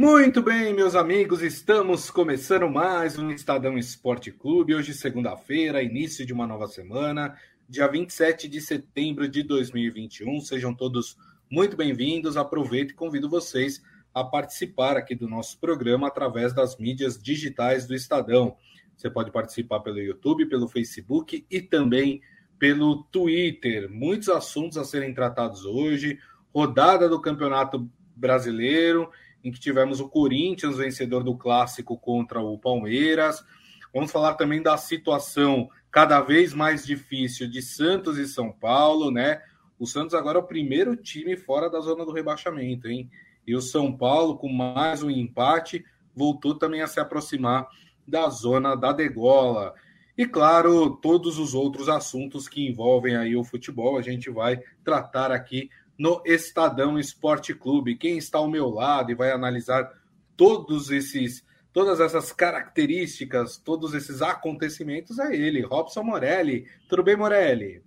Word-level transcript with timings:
Muito 0.00 0.40
bem, 0.40 0.72
meus 0.72 0.94
amigos, 0.94 1.42
estamos 1.42 2.10
começando 2.10 2.66
mais 2.70 3.18
um 3.18 3.30
Estadão 3.30 3.76
Esporte 3.76 4.32
Clube. 4.32 4.74
Hoje, 4.74 4.94
segunda-feira, 4.94 5.82
início 5.82 6.24
de 6.24 6.32
uma 6.32 6.46
nova 6.46 6.66
semana, 6.66 7.36
dia 7.68 7.86
27 7.86 8.48
de 8.48 8.62
setembro 8.62 9.28
de 9.28 9.42
2021. 9.42 10.40
Sejam 10.40 10.74
todos 10.74 11.18
muito 11.50 11.76
bem-vindos. 11.76 12.38
Aproveito 12.38 12.92
e 12.92 12.94
convido 12.94 13.28
vocês 13.28 13.82
a 14.14 14.24
participar 14.24 14.96
aqui 14.96 15.14
do 15.14 15.28
nosso 15.28 15.60
programa 15.60 16.08
através 16.08 16.54
das 16.54 16.78
mídias 16.78 17.22
digitais 17.22 17.86
do 17.86 17.94
Estadão. 17.94 18.56
Você 18.96 19.10
pode 19.10 19.30
participar 19.30 19.80
pelo 19.80 19.98
YouTube, 19.98 20.46
pelo 20.46 20.66
Facebook 20.66 21.44
e 21.50 21.60
também 21.60 22.22
pelo 22.58 23.02
Twitter. 23.12 23.90
Muitos 23.90 24.30
assuntos 24.30 24.78
a 24.78 24.84
serem 24.84 25.12
tratados 25.12 25.66
hoje. 25.66 26.18
Rodada 26.54 27.06
do 27.06 27.20
Campeonato 27.20 27.86
Brasileiro 28.16 29.10
em 29.42 29.50
que 29.50 29.60
tivemos 29.60 30.00
o 30.00 30.08
Corinthians 30.08 30.76
vencedor 30.76 31.22
do 31.22 31.36
clássico 31.36 31.98
contra 31.98 32.40
o 32.40 32.58
Palmeiras. 32.58 33.44
Vamos 33.92 34.12
falar 34.12 34.34
também 34.34 34.62
da 34.62 34.76
situação 34.76 35.68
cada 35.90 36.20
vez 36.20 36.54
mais 36.54 36.86
difícil 36.86 37.48
de 37.48 37.60
Santos 37.60 38.18
e 38.18 38.26
São 38.26 38.52
Paulo, 38.52 39.10
né? 39.10 39.42
O 39.78 39.86
Santos 39.86 40.14
agora 40.14 40.38
é 40.38 40.40
o 40.42 40.46
primeiro 40.46 40.94
time 40.94 41.36
fora 41.36 41.68
da 41.70 41.80
zona 41.80 42.04
do 42.04 42.12
rebaixamento, 42.12 42.86
hein? 42.86 43.10
E 43.46 43.56
o 43.56 43.60
São 43.60 43.96
Paulo, 43.96 44.36
com 44.36 44.48
mais 44.48 45.02
um 45.02 45.10
empate, 45.10 45.84
voltou 46.14 46.54
também 46.54 46.82
a 46.82 46.86
se 46.86 47.00
aproximar 47.00 47.66
da 48.06 48.28
zona 48.28 48.76
da 48.76 48.92
degola. 48.92 49.74
E 50.16 50.26
claro, 50.26 50.96
todos 50.96 51.38
os 51.38 51.54
outros 51.54 51.88
assuntos 51.88 52.46
que 52.46 52.68
envolvem 52.68 53.16
aí 53.16 53.34
o 53.34 53.42
futebol, 53.42 53.96
a 53.96 54.02
gente 54.02 54.28
vai 54.28 54.60
tratar 54.84 55.32
aqui 55.32 55.70
no 56.00 56.22
Estadão 56.24 56.98
Esporte 56.98 57.52
Clube. 57.52 57.94
Quem 57.94 58.16
está 58.16 58.38
ao 58.38 58.48
meu 58.48 58.70
lado 58.70 59.12
e 59.12 59.14
vai 59.14 59.30
analisar 59.32 59.86
todos 60.34 60.90
esses 60.90 61.44
todas 61.74 62.00
essas 62.00 62.32
características, 62.32 63.58
todos 63.58 63.92
esses 63.92 64.22
acontecimentos 64.22 65.18
é 65.18 65.36
ele, 65.36 65.60
Robson 65.60 66.02
Morelli. 66.02 66.64
Tudo 66.88 67.02
bem, 67.02 67.16
Morelli? 67.16 67.82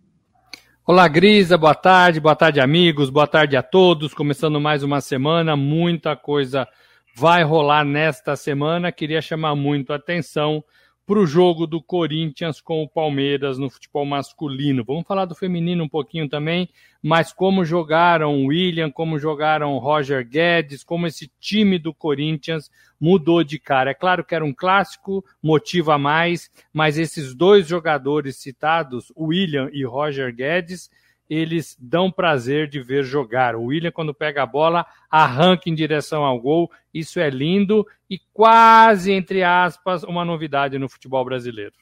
Olá, 0.86 1.08
Grisa, 1.08 1.58
boa 1.58 1.74
tarde, 1.74 2.20
boa 2.20 2.36
tarde, 2.36 2.62
amigos, 2.62 3.10
boa 3.10 3.26
tarde 3.26 3.58
a 3.58 3.64
todos. 3.64 4.14
Começando 4.14 4.62
mais 4.62 4.84
uma 4.84 5.02
semana, 5.02 5.56
muita 5.56 6.16
coisa 6.16 6.68
vai 7.16 7.44
rolar 7.44 7.84
nesta 7.84 8.36
semana. 8.36 8.92
Queria 8.92 9.24
chamar 9.24 9.56
muito 9.56 9.92
a 9.92 9.96
atenção 9.96 10.64
para 11.06 11.20
o 11.20 11.28
jogo 11.28 11.68
do 11.68 11.82
Corinthians 11.82 12.62
com 12.62 12.82
o 12.82 12.88
Palmeiras 12.88 13.58
no 13.58 13.70
futebol 13.70 14.06
masculino. 14.06 14.86
Vamos 14.86 15.06
falar 15.06 15.26
do 15.26 15.36
feminino 15.36 15.84
um 15.84 15.90
pouquinho 15.90 16.30
também, 16.30 16.70
mas 17.02 17.34
como 17.34 17.66
jogaram 17.66 18.46
William, 18.46 18.90
como 18.90 19.20
jogaram 19.20 19.78
Roger 19.80 20.26
Guedes, 20.26 20.84
como 20.84 21.06
esse 21.06 21.30
time 21.40 21.78
do 21.78 21.94
Corinthians 21.94 22.72
mudou 23.00 23.44
de 23.44 23.60
cara. 23.60 23.92
É 23.92 23.94
claro 23.94 24.24
que 24.24 24.34
era 24.34 24.46
um 24.46 24.54
clássico, 24.54 25.26
motiva 25.42 25.98
mais, 25.98 26.50
mas 26.72 26.98
esses 26.98 27.36
dois 27.36 27.68
jogadores 27.68 28.38
citados, 28.38 29.12
William 29.18 29.70
e 29.74 29.84
Roger 29.84 30.34
Guedes, 30.34 30.90
eles 31.30 31.78
dão 31.80 32.12
prazer 32.12 32.68
de 32.68 32.82
ver 32.82 33.04
jogar. 33.04 33.56
O 33.56 33.66
William, 33.66 33.92
quando 33.92 34.14
pega 34.14 34.44
a 34.44 34.46
bola, 34.46 34.86
arranca 35.10 35.70
em 35.70 35.76
direção 35.76 36.24
ao 36.24 36.40
gol. 36.40 36.72
Isso 36.94 37.20
é 37.20 37.30
lindo 37.30 37.88
e 38.10 38.20
quase, 38.32 39.12
entre 39.12 39.44
aspas, 39.44 40.04
uma 40.04 40.24
novidade 40.26 40.78
no 40.78 40.90
futebol 40.90 41.24
brasileiro. 41.24 41.74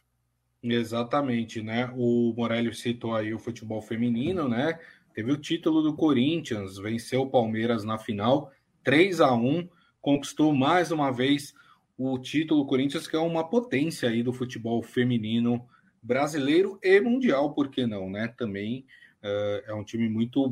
Exatamente, 0.63 1.61
né? 1.61 1.91
O 1.95 2.33
Morelli 2.37 2.73
citou 2.73 3.15
aí 3.15 3.33
o 3.33 3.39
futebol 3.39 3.81
feminino, 3.81 4.47
né? 4.47 4.79
Teve 5.13 5.31
o 5.31 5.37
título 5.37 5.81
do 5.81 5.95
Corinthians, 5.95 6.77
venceu 6.77 7.23
o 7.23 7.29
Palmeiras 7.29 7.83
na 7.83 7.97
final, 7.97 8.51
3 8.83 9.21
a 9.21 9.33
1 9.33 9.67
conquistou 9.99 10.53
mais 10.53 10.91
uma 10.91 11.11
vez 11.11 11.53
o 11.97 12.17
título 12.17 12.65
Corinthians, 12.65 13.07
que 13.07 13.15
é 13.15 13.19
uma 13.19 13.47
potência 13.47 14.09
aí 14.09 14.23
do 14.23 14.33
futebol 14.33 14.81
feminino 14.81 15.67
brasileiro 16.01 16.79
e 16.81 16.99
mundial, 16.99 17.53
por 17.53 17.69
que 17.69 17.85
não, 17.85 18.09
né? 18.09 18.27
Também 18.37 18.85
é 19.23 19.73
um 19.73 19.83
time 19.83 20.09
muito. 20.09 20.49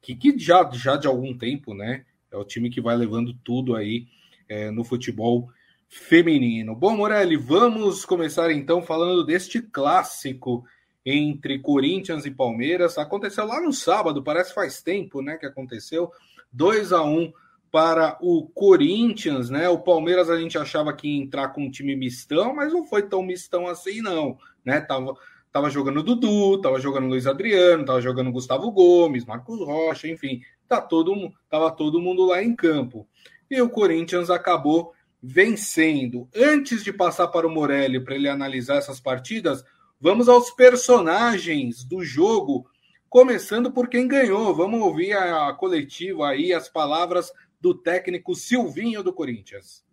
Que, 0.00 0.14
que, 0.14 0.38
já, 0.38 0.68
já 0.72 0.96
de 0.96 1.06
algum 1.06 1.36
tempo, 1.36 1.74
né? 1.74 2.04
É 2.30 2.36
o 2.36 2.44
time 2.44 2.70
que 2.70 2.80
vai 2.80 2.96
levando 2.96 3.34
tudo 3.44 3.76
aí 3.76 4.06
é, 4.48 4.70
no 4.70 4.84
futebol 4.84 5.48
feminino. 5.88 6.74
Bom, 6.74 6.96
Morelli, 6.96 7.36
vamos 7.36 8.04
começar 8.04 8.50
então 8.50 8.82
falando 8.82 9.24
deste 9.24 9.60
clássico 9.60 10.64
entre 11.04 11.58
Corinthians 11.58 12.24
e 12.24 12.30
Palmeiras. 12.30 12.96
Aconteceu 12.96 13.46
lá 13.46 13.60
no 13.60 13.72
sábado, 13.72 14.22
parece 14.22 14.54
faz 14.54 14.82
tempo, 14.82 15.20
né? 15.20 15.36
Que 15.36 15.46
aconteceu 15.46 16.10
2 16.52 16.92
a 16.92 17.02
1 17.02 17.32
para 17.70 18.18
o 18.20 18.46
Corinthians, 18.48 19.50
né? 19.50 19.68
O 19.68 19.78
Palmeiras 19.78 20.30
a 20.30 20.38
gente 20.38 20.58
achava 20.58 20.92
que 20.92 21.08
ia 21.08 21.22
entrar 21.22 21.48
com 21.48 21.64
um 21.64 21.70
time 21.70 21.96
mistão, 21.96 22.54
mas 22.54 22.72
não 22.72 22.86
foi 22.86 23.02
tão 23.02 23.22
mistão 23.22 23.66
assim, 23.66 24.00
não, 24.00 24.38
né? 24.64 24.80
Tava, 24.80 25.14
Tava 25.52 25.68
jogando 25.68 26.02
Dudu, 26.02 26.58
tava 26.62 26.80
jogando 26.80 27.08
Luiz 27.08 27.26
Adriano, 27.26 27.84
tava 27.84 28.00
jogando 28.00 28.32
Gustavo 28.32 28.70
Gomes, 28.70 29.26
Marcos 29.26 29.60
Rocha, 29.60 30.08
enfim, 30.08 30.40
tá 30.66 30.80
todo, 30.80 31.30
tava 31.50 31.70
todo 31.70 32.00
mundo 32.00 32.24
lá 32.24 32.42
em 32.42 32.56
campo. 32.56 33.06
E 33.50 33.60
o 33.60 33.68
Corinthians 33.68 34.30
acabou 34.30 34.94
vencendo. 35.22 36.26
Antes 36.34 36.82
de 36.82 36.90
passar 36.90 37.28
para 37.28 37.46
o 37.46 37.50
Morelli 37.50 38.00
para 38.00 38.14
ele 38.14 38.30
analisar 38.30 38.76
essas 38.76 38.98
partidas, 38.98 39.62
vamos 40.00 40.26
aos 40.26 40.50
personagens 40.50 41.84
do 41.84 42.02
jogo, 42.02 42.66
começando 43.10 43.70
por 43.70 43.88
quem 43.88 44.08
ganhou. 44.08 44.54
Vamos 44.54 44.80
ouvir 44.80 45.12
a 45.12 45.52
coletiva 45.52 46.28
aí, 46.28 46.54
as 46.54 46.70
palavras 46.70 47.30
do 47.60 47.74
técnico 47.74 48.34
Silvinho 48.34 49.02
do 49.02 49.12
Corinthians. 49.12 49.84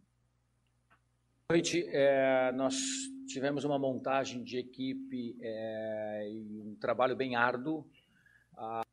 Boa 1.50 1.58
noite. 1.58 1.86
É, 1.92 2.52
nós 2.54 2.76
tivemos 3.30 3.64
uma 3.64 3.78
montagem 3.78 4.44
de 4.44 4.58
equipe 4.58 5.38
é, 5.40 6.30
e 6.32 6.60
um 6.60 6.76
trabalho 6.76 7.16
bem 7.16 7.36
árduo. 7.36 7.86
A 8.58 8.84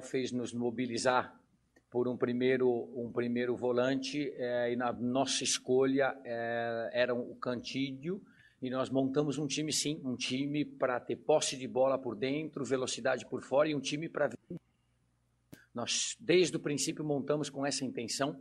fez 0.00 0.32
nos 0.32 0.52
mobilizar 0.52 1.38
por 1.88 2.08
um 2.08 2.16
primeiro 2.16 2.68
um 2.96 3.12
primeiro 3.12 3.54
volante 3.54 4.28
é, 4.36 4.72
e 4.72 4.76
na 4.76 4.92
nossa 4.92 5.44
escolha 5.44 6.18
é, 6.24 6.90
era 6.92 7.14
o 7.14 7.36
Cantídio 7.36 8.20
e 8.60 8.68
nós 8.70 8.90
montamos 8.90 9.38
um 9.38 9.46
time 9.46 9.72
sim, 9.72 10.00
um 10.02 10.16
time 10.16 10.64
para 10.64 10.98
ter 10.98 11.14
posse 11.14 11.56
de 11.56 11.68
bola 11.68 11.96
por 11.96 12.16
dentro, 12.16 12.64
velocidade 12.64 13.24
por 13.26 13.40
fora 13.42 13.68
e 13.68 13.74
um 13.74 13.80
time 13.80 14.08
para 14.08 14.30
nós 15.72 16.16
desde 16.18 16.56
o 16.56 16.60
princípio 16.60 17.04
montamos 17.04 17.48
com 17.48 17.64
essa 17.64 17.84
intenção 17.84 18.40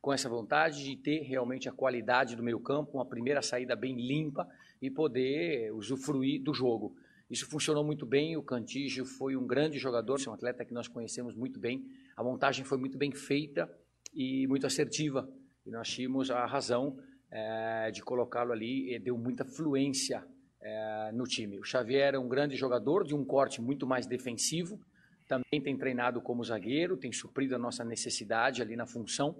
com 0.00 0.12
essa 0.12 0.28
vontade 0.28 0.84
de 0.84 0.96
ter 0.96 1.22
realmente 1.22 1.68
a 1.68 1.72
qualidade 1.72 2.36
do 2.36 2.42
meio 2.42 2.60
campo, 2.60 2.98
uma 2.98 3.06
primeira 3.06 3.42
saída 3.42 3.74
bem 3.74 3.94
limpa 3.96 4.46
e 4.80 4.90
poder 4.90 5.72
usufruir 5.72 6.42
do 6.42 6.54
jogo. 6.54 6.94
Isso 7.30 7.48
funcionou 7.48 7.84
muito 7.84 8.06
bem, 8.06 8.36
o 8.36 8.42
Cantígio 8.42 9.04
foi 9.04 9.36
um 9.36 9.46
grande 9.46 9.78
jogador, 9.78 10.18
é 10.24 10.30
um 10.30 10.32
atleta 10.32 10.64
que 10.64 10.72
nós 10.72 10.88
conhecemos 10.88 11.34
muito 11.34 11.60
bem, 11.60 11.84
a 12.16 12.22
montagem 12.22 12.64
foi 12.64 12.78
muito 12.78 12.96
bem 12.96 13.12
feita 13.12 13.68
e 14.14 14.46
muito 14.46 14.66
assertiva, 14.66 15.28
e 15.66 15.70
nós 15.70 15.88
tínhamos 15.88 16.30
a 16.30 16.46
razão 16.46 16.96
é, 17.30 17.90
de 17.90 18.02
colocá-lo 18.02 18.52
ali, 18.52 18.94
e 18.94 18.98
deu 18.98 19.18
muita 19.18 19.44
fluência 19.44 20.24
é, 20.62 21.12
no 21.12 21.24
time. 21.24 21.58
O 21.58 21.64
Xavier 21.64 22.14
é 22.14 22.18
um 22.18 22.28
grande 22.28 22.56
jogador, 22.56 23.04
de 23.04 23.14
um 23.14 23.24
corte 23.24 23.60
muito 23.60 23.86
mais 23.86 24.06
defensivo, 24.06 24.80
também 25.28 25.60
tem 25.62 25.76
treinado 25.76 26.22
como 26.22 26.42
zagueiro, 26.42 26.96
tem 26.96 27.12
suprido 27.12 27.54
a 27.54 27.58
nossa 27.58 27.84
necessidade 27.84 28.62
ali 28.62 28.74
na 28.74 28.86
função, 28.86 29.36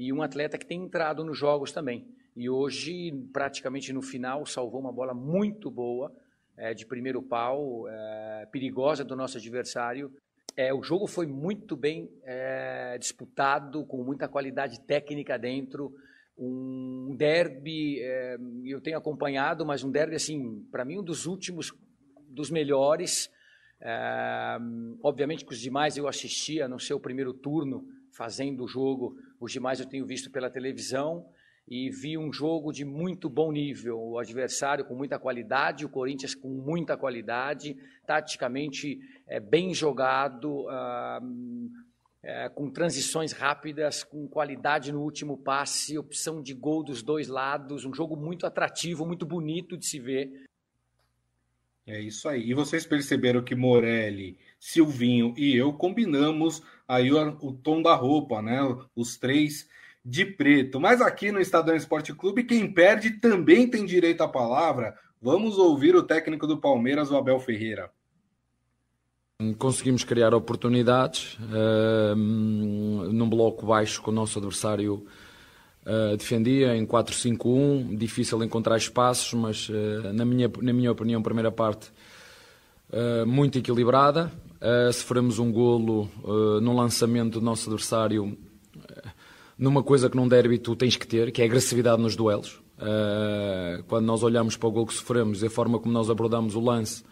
e 0.00 0.14
um 0.14 0.22
atleta 0.22 0.56
que 0.56 0.64
tem 0.64 0.82
entrado 0.82 1.22
nos 1.22 1.36
jogos 1.36 1.72
também. 1.72 2.08
E 2.34 2.48
hoje, 2.48 3.12
praticamente 3.34 3.92
no 3.92 4.00
final, 4.00 4.46
salvou 4.46 4.80
uma 4.80 4.90
bola 4.90 5.12
muito 5.12 5.70
boa, 5.70 6.10
é, 6.56 6.72
de 6.72 6.86
primeiro 6.86 7.22
pau, 7.22 7.86
é, 7.86 8.48
perigosa 8.50 9.04
do 9.04 9.14
nosso 9.14 9.36
adversário. 9.36 10.10
É, 10.56 10.72
o 10.72 10.82
jogo 10.82 11.06
foi 11.06 11.26
muito 11.26 11.76
bem 11.76 12.10
é, 12.24 12.96
disputado, 12.96 13.84
com 13.84 14.02
muita 14.02 14.26
qualidade 14.26 14.80
técnica 14.80 15.38
dentro. 15.38 15.94
Um 16.38 17.14
derby, 17.14 18.00
é, 18.00 18.38
eu 18.64 18.80
tenho 18.80 18.96
acompanhado, 18.96 19.66
mas 19.66 19.84
um 19.84 19.90
derby, 19.90 20.16
assim, 20.16 20.66
para 20.72 20.82
mim, 20.82 20.98
um 20.98 21.04
dos 21.04 21.26
últimos, 21.26 21.74
dos 22.26 22.50
melhores. 22.50 23.28
É, 23.82 24.56
obviamente 25.02 25.44
que 25.44 25.52
os 25.52 25.60
demais 25.60 25.98
eu 25.98 26.08
assistia 26.08 26.66
no 26.66 26.80
seu 26.80 26.98
primeiro 26.98 27.34
turno, 27.34 27.84
fazendo 28.16 28.64
o 28.64 28.68
jogo. 28.68 29.14
Os 29.40 29.50
demais 29.50 29.80
eu 29.80 29.86
tenho 29.86 30.04
visto 30.04 30.30
pela 30.30 30.50
televisão 30.50 31.26
e 31.66 31.88
vi 31.88 32.18
um 32.18 32.30
jogo 32.30 32.72
de 32.72 32.84
muito 32.84 33.30
bom 33.30 33.50
nível. 33.50 33.98
O 33.98 34.18
adversário 34.18 34.84
com 34.84 34.94
muita 34.94 35.18
qualidade, 35.18 35.86
o 35.86 35.88
Corinthians 35.88 36.34
com 36.34 36.48
muita 36.48 36.96
qualidade, 36.96 37.74
taticamente 38.06 39.00
é, 39.26 39.40
bem 39.40 39.72
jogado, 39.72 40.66
é, 42.22 42.50
com 42.50 42.70
transições 42.70 43.32
rápidas, 43.32 44.04
com 44.04 44.28
qualidade 44.28 44.92
no 44.92 45.00
último 45.00 45.38
passe, 45.38 45.96
opção 45.96 46.42
de 46.42 46.52
gol 46.52 46.84
dos 46.84 47.02
dois 47.02 47.28
lados. 47.28 47.86
Um 47.86 47.94
jogo 47.94 48.16
muito 48.16 48.46
atrativo, 48.46 49.06
muito 49.06 49.24
bonito 49.24 49.74
de 49.74 49.86
se 49.86 49.98
ver. 49.98 50.44
É 51.86 51.98
isso 51.98 52.28
aí. 52.28 52.50
E 52.50 52.54
vocês 52.54 52.84
perceberam 52.84 53.42
que 53.42 53.54
Morelli, 53.54 54.38
Silvinho 54.58 55.34
e 55.36 55.56
eu 55.56 55.72
combinamos 55.72 56.62
aí 56.90 57.12
o, 57.12 57.38
o 57.40 57.52
tom 57.52 57.80
da 57.80 57.94
roupa, 57.94 58.42
né? 58.42 58.58
Os 58.96 59.16
três 59.16 59.68
de 60.04 60.24
preto. 60.24 60.80
Mas 60.80 61.00
aqui 61.00 61.30
no 61.30 61.40
Estadão 61.40 61.76
Esporte 61.76 62.12
Clube, 62.12 62.42
quem 62.42 62.70
perde 62.70 63.12
também 63.12 63.68
tem 63.68 63.86
direito 63.86 64.22
à 64.22 64.28
palavra. 64.28 64.94
Vamos 65.22 65.56
ouvir 65.56 65.94
o 65.94 66.02
técnico 66.02 66.46
do 66.46 66.58
Palmeiras, 66.58 67.10
o 67.10 67.16
Abel 67.16 67.38
Ferreira. 67.38 67.90
Conseguimos 69.56 70.04
criar 70.04 70.34
oportunidades 70.34 71.38
uh, 71.38 72.16
num 72.16 73.28
bloco 73.28 73.66
baixo 73.66 74.02
que 74.02 74.10
o 74.10 74.12
nosso 74.12 74.38
adversário 74.38 75.06
uh, 75.86 76.16
defendia 76.16 76.76
em 76.76 76.84
4-5-1. 76.84 77.96
Difícil 77.96 78.42
encontrar 78.42 78.76
espaços, 78.76 79.32
mas 79.34 79.68
uh, 79.68 80.12
na, 80.12 80.24
minha, 80.24 80.50
na 80.60 80.72
minha 80.72 80.90
opinião, 80.90 81.22
primeira 81.22 81.52
parte 81.52 81.90
muito 83.24 83.56
equilibrada. 83.56 84.32
Sofremos 84.92 85.38
um 85.38 85.50
golo 85.50 86.08
no 86.60 86.74
lançamento 86.74 87.40
do 87.40 87.44
nosso 87.44 87.68
adversário 87.70 88.36
numa 89.58 89.82
coisa 89.82 90.10
que 90.10 90.16
num 90.16 90.28
derby 90.28 90.58
tu 90.58 90.76
tens 90.76 90.96
que 90.96 91.06
ter, 91.06 91.32
que 91.32 91.42
é 91.42 91.44
agressividade 91.44 92.00
nos 92.02 92.14
duelos. 92.14 92.60
quando 93.88 94.04
nós 94.04 94.22
olhamos 94.22 94.56
para 94.56 94.68
o 94.68 94.72
gol 94.72 94.86
que 94.86 94.94
sofremos 94.94 95.42
e 95.42 95.46
a 95.46 95.50
forma 95.50 95.78
como 95.78 95.92
nós 95.92 96.10
abordamos 96.10 96.54
o 96.54 96.60
lance 96.60 97.02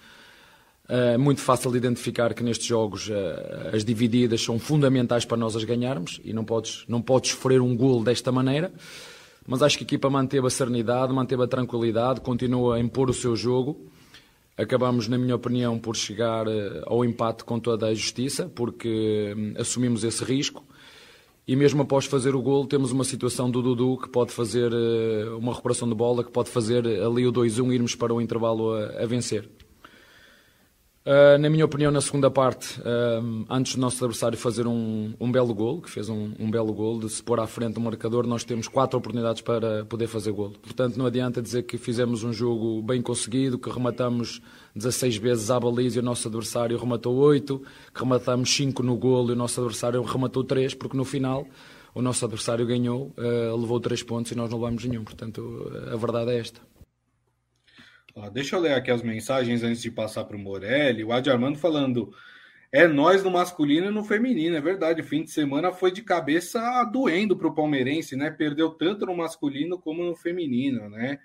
é 0.88 1.18
muito 1.18 1.42
fácil 1.42 1.70
de 1.70 1.76
identificar 1.76 2.32
que 2.32 2.42
nestes 2.42 2.66
jogos 2.66 3.08
uh, 3.10 3.74
as 3.74 3.84
divididas 3.84 4.42
são 4.42 4.58
fundamentais 4.58 5.26
para 5.26 5.36
nós 5.36 5.54
as 5.54 5.62
ganharmos 5.62 6.18
e 6.24 6.32
não 6.32 6.46
podes, 6.46 6.84
não 6.88 7.02
podes 7.02 7.32
sofrer 7.32 7.60
um 7.60 7.76
gol 7.76 8.02
desta 8.02 8.32
maneira. 8.32 8.72
Mas 9.46 9.62
acho 9.62 9.76
que 9.76 9.84
a 9.84 9.86
equipa 9.86 10.08
manteve 10.08 10.46
a 10.46 10.50
serenidade, 10.50 11.12
manteve 11.12 11.42
a 11.42 11.46
tranquilidade, 11.46 12.22
continua 12.22 12.76
a 12.76 12.80
impor 12.80 13.10
o 13.10 13.14
seu 13.14 13.36
jogo. 13.36 13.90
Acabamos, 14.58 15.06
na 15.06 15.16
minha 15.16 15.36
opinião, 15.36 15.78
por 15.78 15.94
chegar 15.94 16.48
uh, 16.48 16.82
ao 16.84 17.04
empate 17.04 17.44
com 17.44 17.60
toda 17.60 17.86
a 17.86 17.94
justiça, 17.94 18.50
porque 18.52 19.32
um, 19.36 19.60
assumimos 19.60 20.02
esse 20.02 20.24
risco. 20.24 20.64
E 21.46 21.54
mesmo 21.54 21.82
após 21.82 22.06
fazer 22.06 22.34
o 22.34 22.42
gol, 22.42 22.66
temos 22.66 22.90
uma 22.90 23.04
situação 23.04 23.48
do 23.48 23.62
Dudu 23.62 23.96
que 23.98 24.08
pode 24.08 24.32
fazer 24.32 24.72
uh, 24.72 25.38
uma 25.38 25.52
recuperação 25.52 25.88
de 25.88 25.94
bola, 25.94 26.24
que 26.24 26.32
pode 26.32 26.50
fazer 26.50 26.84
ali 26.84 27.24
o 27.24 27.32
2-1 27.32 27.70
e 27.70 27.74
irmos 27.76 27.94
para 27.94 28.12
o 28.12 28.20
intervalo 28.20 28.74
a, 28.74 29.04
a 29.04 29.06
vencer. 29.06 29.48
Uh, 31.06 31.38
na 31.38 31.48
minha 31.48 31.64
opinião, 31.64 31.90
na 31.90 32.02
segunda 32.02 32.30
parte, 32.30 32.78
uh, 32.80 33.46
antes 33.48 33.76
do 33.76 33.80
nosso 33.80 33.96
adversário 34.04 34.36
fazer 34.36 34.66
um, 34.66 35.14
um 35.18 35.32
belo 35.32 35.54
gol, 35.54 35.80
que 35.80 35.90
fez 35.90 36.10
um, 36.10 36.34
um, 36.38 36.50
belo 36.50 36.70
gol, 36.74 37.00
de 37.00 37.08
se 37.08 37.22
pôr 37.22 37.40
à 37.40 37.46
frente 37.46 37.74
do 37.74 37.80
marcador, 37.80 38.26
nós 38.26 38.44
temos 38.44 38.68
quatro 38.68 38.98
oportunidades 38.98 39.40
para 39.40 39.86
poder 39.86 40.06
fazer 40.06 40.32
gol. 40.32 40.50
Portanto, 40.50 40.98
não 40.98 41.06
adianta 41.06 41.40
dizer 41.40 41.62
que 41.62 41.78
fizemos 41.78 42.24
um 42.24 42.32
jogo 42.32 42.82
bem 42.82 43.00
conseguido, 43.00 43.58
que 43.58 43.70
rematamos 43.70 44.42
16 44.74 45.16
vezes 45.16 45.50
à 45.50 45.58
baliza 45.58 45.98
e 45.98 46.00
o 46.00 46.04
nosso 46.04 46.28
adversário 46.28 46.76
rematou 46.76 47.16
8, 47.16 47.62
que 47.94 48.00
rematamos 48.00 48.54
5 48.54 48.82
no 48.82 48.96
gol 48.96 49.30
e 49.30 49.32
o 49.32 49.36
nosso 49.36 49.58
adversário 49.60 50.02
rematou 50.02 50.44
3, 50.44 50.74
porque 50.74 50.96
no 50.96 51.06
final 51.06 51.46
o 51.94 52.02
nosso 52.02 52.22
adversário 52.26 52.66
ganhou, 52.66 53.14
uh, 53.16 53.56
levou 53.58 53.80
3 53.80 54.02
pontos 54.02 54.30
e 54.32 54.34
nós 54.34 54.50
não 54.50 54.58
levamos 54.58 54.84
nenhum. 54.84 55.04
Portanto, 55.04 55.72
a 55.90 55.96
verdade 55.96 56.32
é 56.32 56.38
esta. 56.38 56.60
Deixa 58.32 58.56
eu 58.56 58.60
ler 58.60 58.74
aqui 58.74 58.90
as 58.90 59.02
mensagens 59.02 59.62
antes 59.62 59.80
de 59.80 59.90
passar 59.90 60.24
para 60.24 60.36
o 60.36 60.40
Morelli. 60.40 61.04
O 61.04 61.12
Adi 61.12 61.30
Armando 61.30 61.58
falando: 61.58 62.12
é 62.70 62.86
nós 62.86 63.22
no 63.22 63.30
masculino 63.30 63.86
e 63.86 63.90
no 63.90 64.04
feminino. 64.04 64.56
É 64.56 64.60
verdade, 64.60 65.02
fim 65.02 65.22
de 65.22 65.30
semana 65.30 65.72
foi 65.72 65.90
de 65.90 66.02
cabeça 66.02 66.84
doendo 66.84 67.36
para 67.36 67.48
o 67.48 67.54
palmeirense, 67.54 68.16
né? 68.16 68.30
Perdeu 68.30 68.70
tanto 68.70 69.06
no 69.06 69.16
masculino 69.16 69.78
como 69.78 70.04
no 70.04 70.14
feminino, 70.14 70.88
né? 70.90 71.18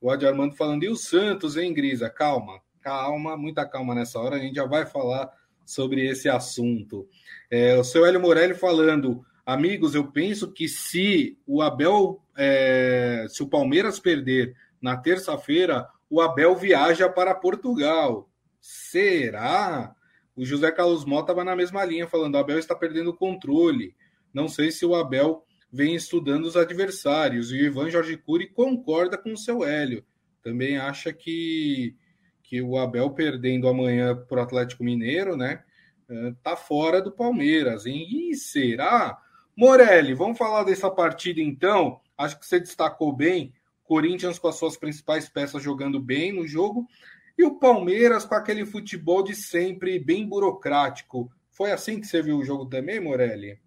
O 0.00 0.10
Adi 0.10 0.26
Armando 0.26 0.54
falando: 0.54 0.84
e 0.84 0.88
o 0.88 0.96
Santos, 0.96 1.56
hein, 1.56 1.72
Grisa? 1.72 2.10
Calma, 2.10 2.60
calma, 2.80 3.36
muita 3.36 3.66
calma 3.66 3.94
nessa 3.94 4.18
hora. 4.18 4.36
A 4.36 4.40
gente 4.40 4.56
já 4.56 4.66
vai 4.66 4.84
falar 4.84 5.30
sobre 5.64 6.06
esse 6.06 6.28
assunto. 6.28 7.08
É, 7.50 7.76
o 7.78 7.84
seu 7.84 8.04
Hélio 8.04 8.20
Morelli 8.20 8.54
falando: 8.54 9.24
amigos, 9.46 9.94
eu 9.94 10.10
penso 10.10 10.52
que 10.52 10.68
se 10.68 11.38
o 11.46 11.62
Abel, 11.62 12.22
é, 12.36 13.26
se 13.28 13.42
o 13.42 13.48
Palmeiras 13.48 13.98
perder 13.98 14.54
na 14.80 14.98
terça-feira, 14.98 15.88
o 16.08 16.20
Abel 16.20 16.54
viaja 16.54 17.08
para 17.08 17.34
Portugal. 17.34 18.30
Será? 18.60 19.94
O 20.36 20.44
José 20.44 20.70
Carlos 20.72 21.04
Mota 21.04 21.32
estava 21.32 21.44
na 21.44 21.54
mesma 21.54 21.84
linha, 21.84 22.08
falando: 22.08 22.34
o 22.34 22.38
Abel 22.38 22.58
está 22.58 22.74
perdendo 22.74 23.10
o 23.10 23.16
controle. 23.16 23.94
Não 24.32 24.48
sei 24.48 24.70
se 24.70 24.84
o 24.84 24.94
Abel 24.94 25.44
vem 25.72 25.94
estudando 25.94 26.44
os 26.44 26.56
adversários. 26.56 27.50
E 27.50 27.54
o 27.54 27.64
Ivan 27.66 27.90
Jorge 27.90 28.16
Cury 28.16 28.48
concorda 28.48 29.18
com 29.18 29.32
o 29.32 29.36
seu 29.36 29.64
Hélio. 29.64 30.04
Também 30.42 30.76
acha 30.76 31.12
que, 31.12 31.96
que 32.42 32.60
o 32.60 32.76
Abel 32.78 33.10
perdendo 33.10 33.68
amanhã 33.68 34.16
para 34.16 34.40
o 34.40 34.42
Atlético 34.42 34.84
Mineiro, 34.84 35.36
né? 35.36 35.62
Eh, 36.08 36.34
tá 36.42 36.56
fora 36.56 37.00
do 37.00 37.10
Palmeiras, 37.10 37.86
hein? 37.86 38.06
E 38.10 38.34
será? 38.34 39.18
Morelli, 39.56 40.14
vamos 40.14 40.36
falar 40.36 40.64
dessa 40.64 40.90
partida 40.90 41.40
então. 41.40 42.00
Acho 42.16 42.38
que 42.38 42.46
você 42.46 42.60
destacou 42.60 43.12
bem 43.12 43.52
Corinthians 43.84 44.38
com 44.38 44.48
as 44.48 44.56
suas 44.56 44.76
principais 44.76 45.28
peças 45.28 45.62
jogando 45.62 46.00
bem 46.00 46.32
no 46.32 46.46
jogo 46.46 46.86
e 47.36 47.44
o 47.44 47.58
Palmeiras 47.58 48.24
com 48.24 48.34
aquele 48.34 48.64
futebol 48.64 49.22
de 49.22 49.34
sempre 49.34 49.98
bem 49.98 50.26
burocrático. 50.26 51.30
Foi 51.50 51.70
assim 51.70 52.00
que 52.00 52.06
você 52.06 52.22
viu 52.22 52.38
o 52.38 52.44
jogo 52.44 52.66
também, 52.66 53.00
Morelli? 53.00 53.58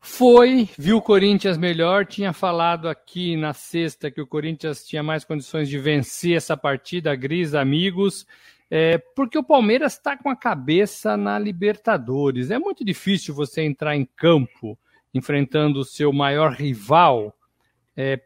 Foi, 0.00 0.68
viu 0.78 0.98
o 0.98 1.02
Corinthians 1.02 1.58
melhor. 1.58 2.06
Tinha 2.06 2.32
falado 2.32 2.88
aqui 2.88 3.36
na 3.36 3.52
sexta 3.52 4.10
que 4.10 4.20
o 4.20 4.26
Corinthians 4.26 4.84
tinha 4.86 5.02
mais 5.02 5.24
condições 5.24 5.68
de 5.68 5.78
vencer 5.78 6.36
essa 6.36 6.56
partida, 6.56 7.14
Gris, 7.16 7.54
amigos, 7.54 8.26
é, 8.70 8.98
porque 8.98 9.36
o 9.36 9.42
Palmeiras 9.42 9.94
está 9.94 10.16
com 10.16 10.28
a 10.28 10.36
cabeça 10.36 11.16
na 11.16 11.38
Libertadores. 11.38 12.50
É 12.50 12.58
muito 12.58 12.84
difícil 12.84 13.34
você 13.34 13.62
entrar 13.62 13.96
em 13.96 14.04
campo 14.04 14.78
enfrentando 15.12 15.80
o 15.80 15.84
seu 15.84 16.12
maior 16.12 16.52
rival 16.52 17.34
é, 17.96 18.20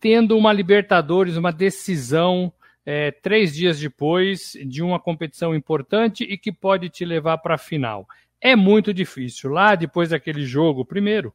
tendo 0.00 0.36
uma 0.36 0.52
Libertadores, 0.52 1.36
uma 1.36 1.52
decisão 1.52 2.52
é, 2.84 3.10
três 3.10 3.54
dias 3.54 3.78
depois 3.78 4.56
de 4.64 4.82
uma 4.82 4.98
competição 4.98 5.54
importante 5.54 6.24
e 6.24 6.38
que 6.38 6.50
pode 6.50 6.88
te 6.88 7.04
levar 7.04 7.38
para 7.38 7.56
a 7.56 7.58
final. 7.58 8.06
É 8.40 8.56
muito 8.56 8.94
difícil. 8.94 9.50
Lá, 9.50 9.74
depois 9.74 10.10
daquele 10.10 10.44
jogo, 10.46 10.84
primeiro, 10.84 11.34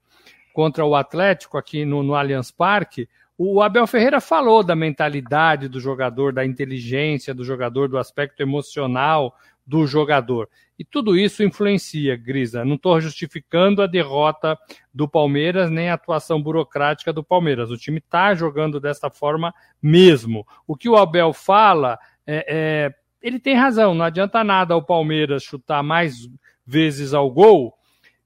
contra 0.54 0.86
o 0.86 0.96
Atlético, 0.96 1.58
aqui 1.58 1.86
no, 1.86 2.02
no 2.02 2.16
Allianz 2.16 2.50
Parque, 2.50 3.08
o 3.38 3.62
Abel 3.62 3.86
Ferreira 3.86 4.22
falou 4.22 4.64
da 4.64 4.76
mentalidade 4.76 5.68
do 5.68 5.80
jogador, 5.80 6.32
da 6.32 6.46
inteligência 6.46 7.34
do 7.34 7.44
jogador, 7.44 7.90
do 7.90 7.98
aspecto 7.98 8.42
emocional 8.42 9.36
do 9.66 9.88
jogador. 9.88 10.50
E 10.78 10.84
tudo 10.84 11.18
isso 11.18 11.44
influencia, 11.44 12.16
Grisa. 12.16 12.66
Não 12.66 12.76
estou 12.76 13.00
justificando 13.00 13.82
a 13.82 13.88
derrota 13.88 14.58
do 14.94 15.08
Palmeiras 15.08 15.70
nem 15.70 15.90
a 15.90 15.94
atuação 15.94 16.42
burocrática 16.42 17.14
do 17.14 17.24
Palmeiras. 17.24 17.70
O 17.70 17.78
time 17.78 18.00
está 18.00 18.34
jogando 18.34 18.80
dessa 18.80 19.10
forma 19.10 19.54
mesmo. 19.82 20.46
O 20.68 20.76
que 20.76 20.90
o 20.90 20.98
Abel 20.98 21.32
fala 21.32 21.98
é, 22.26 22.46
é, 22.48 22.94
ele 23.22 23.40
tem 23.40 23.56
razão. 23.56 23.94
Não 23.94 24.06
adianta 24.06 24.44
nada 24.44 24.76
o 24.76 24.84
Palmeiras 24.84 25.44
chutar 25.44 25.84
mais 25.84 26.28
vezes 26.66 27.14
ao 27.14 27.30
gol 27.30 27.74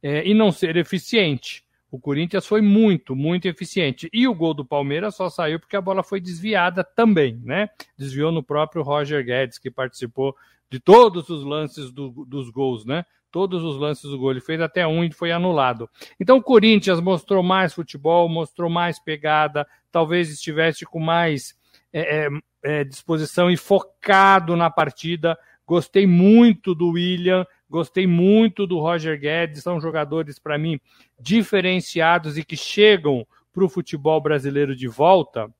é, 0.01 0.27
e 0.27 0.33
não 0.33 0.51
ser 0.51 0.77
eficiente. 0.77 1.65
O 1.89 1.99
Corinthians 1.99 2.45
foi 2.45 2.61
muito, 2.61 3.15
muito 3.15 3.47
eficiente. 3.47 4.09
E 4.11 4.27
o 4.27 4.35
gol 4.35 4.53
do 4.53 4.65
Palmeiras 4.65 5.15
só 5.15 5.29
saiu 5.29 5.59
porque 5.59 5.75
a 5.75 5.81
bola 5.81 6.03
foi 6.03 6.19
desviada 6.19 6.83
também, 6.83 7.39
né? 7.43 7.69
Desviou 7.97 8.31
no 8.31 8.43
próprio 8.43 8.83
Roger 8.83 9.23
Guedes, 9.23 9.57
que 9.57 9.71
participou 9.71 10.35
de 10.69 10.79
todos 10.79 11.29
os 11.29 11.43
lances 11.43 11.91
do, 11.91 12.25
dos 12.25 12.49
gols, 12.49 12.85
né? 12.85 13.05
Todos 13.31 13.63
os 13.63 13.77
lances 13.77 14.09
do 14.09 14.17
gol. 14.17 14.31
Ele 14.31 14.41
fez 14.41 14.59
até 14.61 14.85
um 14.87 15.03
e 15.03 15.11
foi 15.11 15.31
anulado. 15.31 15.89
Então 16.19 16.37
o 16.37 16.43
Corinthians 16.43 16.99
mostrou 16.99 17.43
mais 17.43 17.73
futebol, 17.73 18.27
mostrou 18.27 18.69
mais 18.69 18.99
pegada, 18.99 19.67
talvez 19.91 20.29
estivesse 20.29 20.85
com 20.85 20.99
mais 20.99 21.55
é, 21.93 22.25
é, 22.25 22.29
é 22.63 22.83
disposição 22.83 23.49
e 23.51 23.57
focado 23.57 24.55
na 24.55 24.69
partida. 24.69 25.37
Gostei 25.65 26.07
muito 26.07 26.73
do 26.73 26.91
William, 26.91 27.45
gostei 27.69 28.07
muito 28.07 28.65
do 28.65 28.79
Roger 28.79 29.19
Guedes, 29.19 29.63
são 29.63 29.79
jogadores 29.81 30.39
para 30.39 30.57
mim 30.57 30.79
diferenciados 31.19 32.37
e 32.37 32.43
que 32.43 32.55
chegam 32.55 33.27
para 33.53 33.65
o 33.65 33.69
futebol 33.69 34.21
brasileiro 34.21 34.75
de 34.75 34.87
volta 34.87 35.51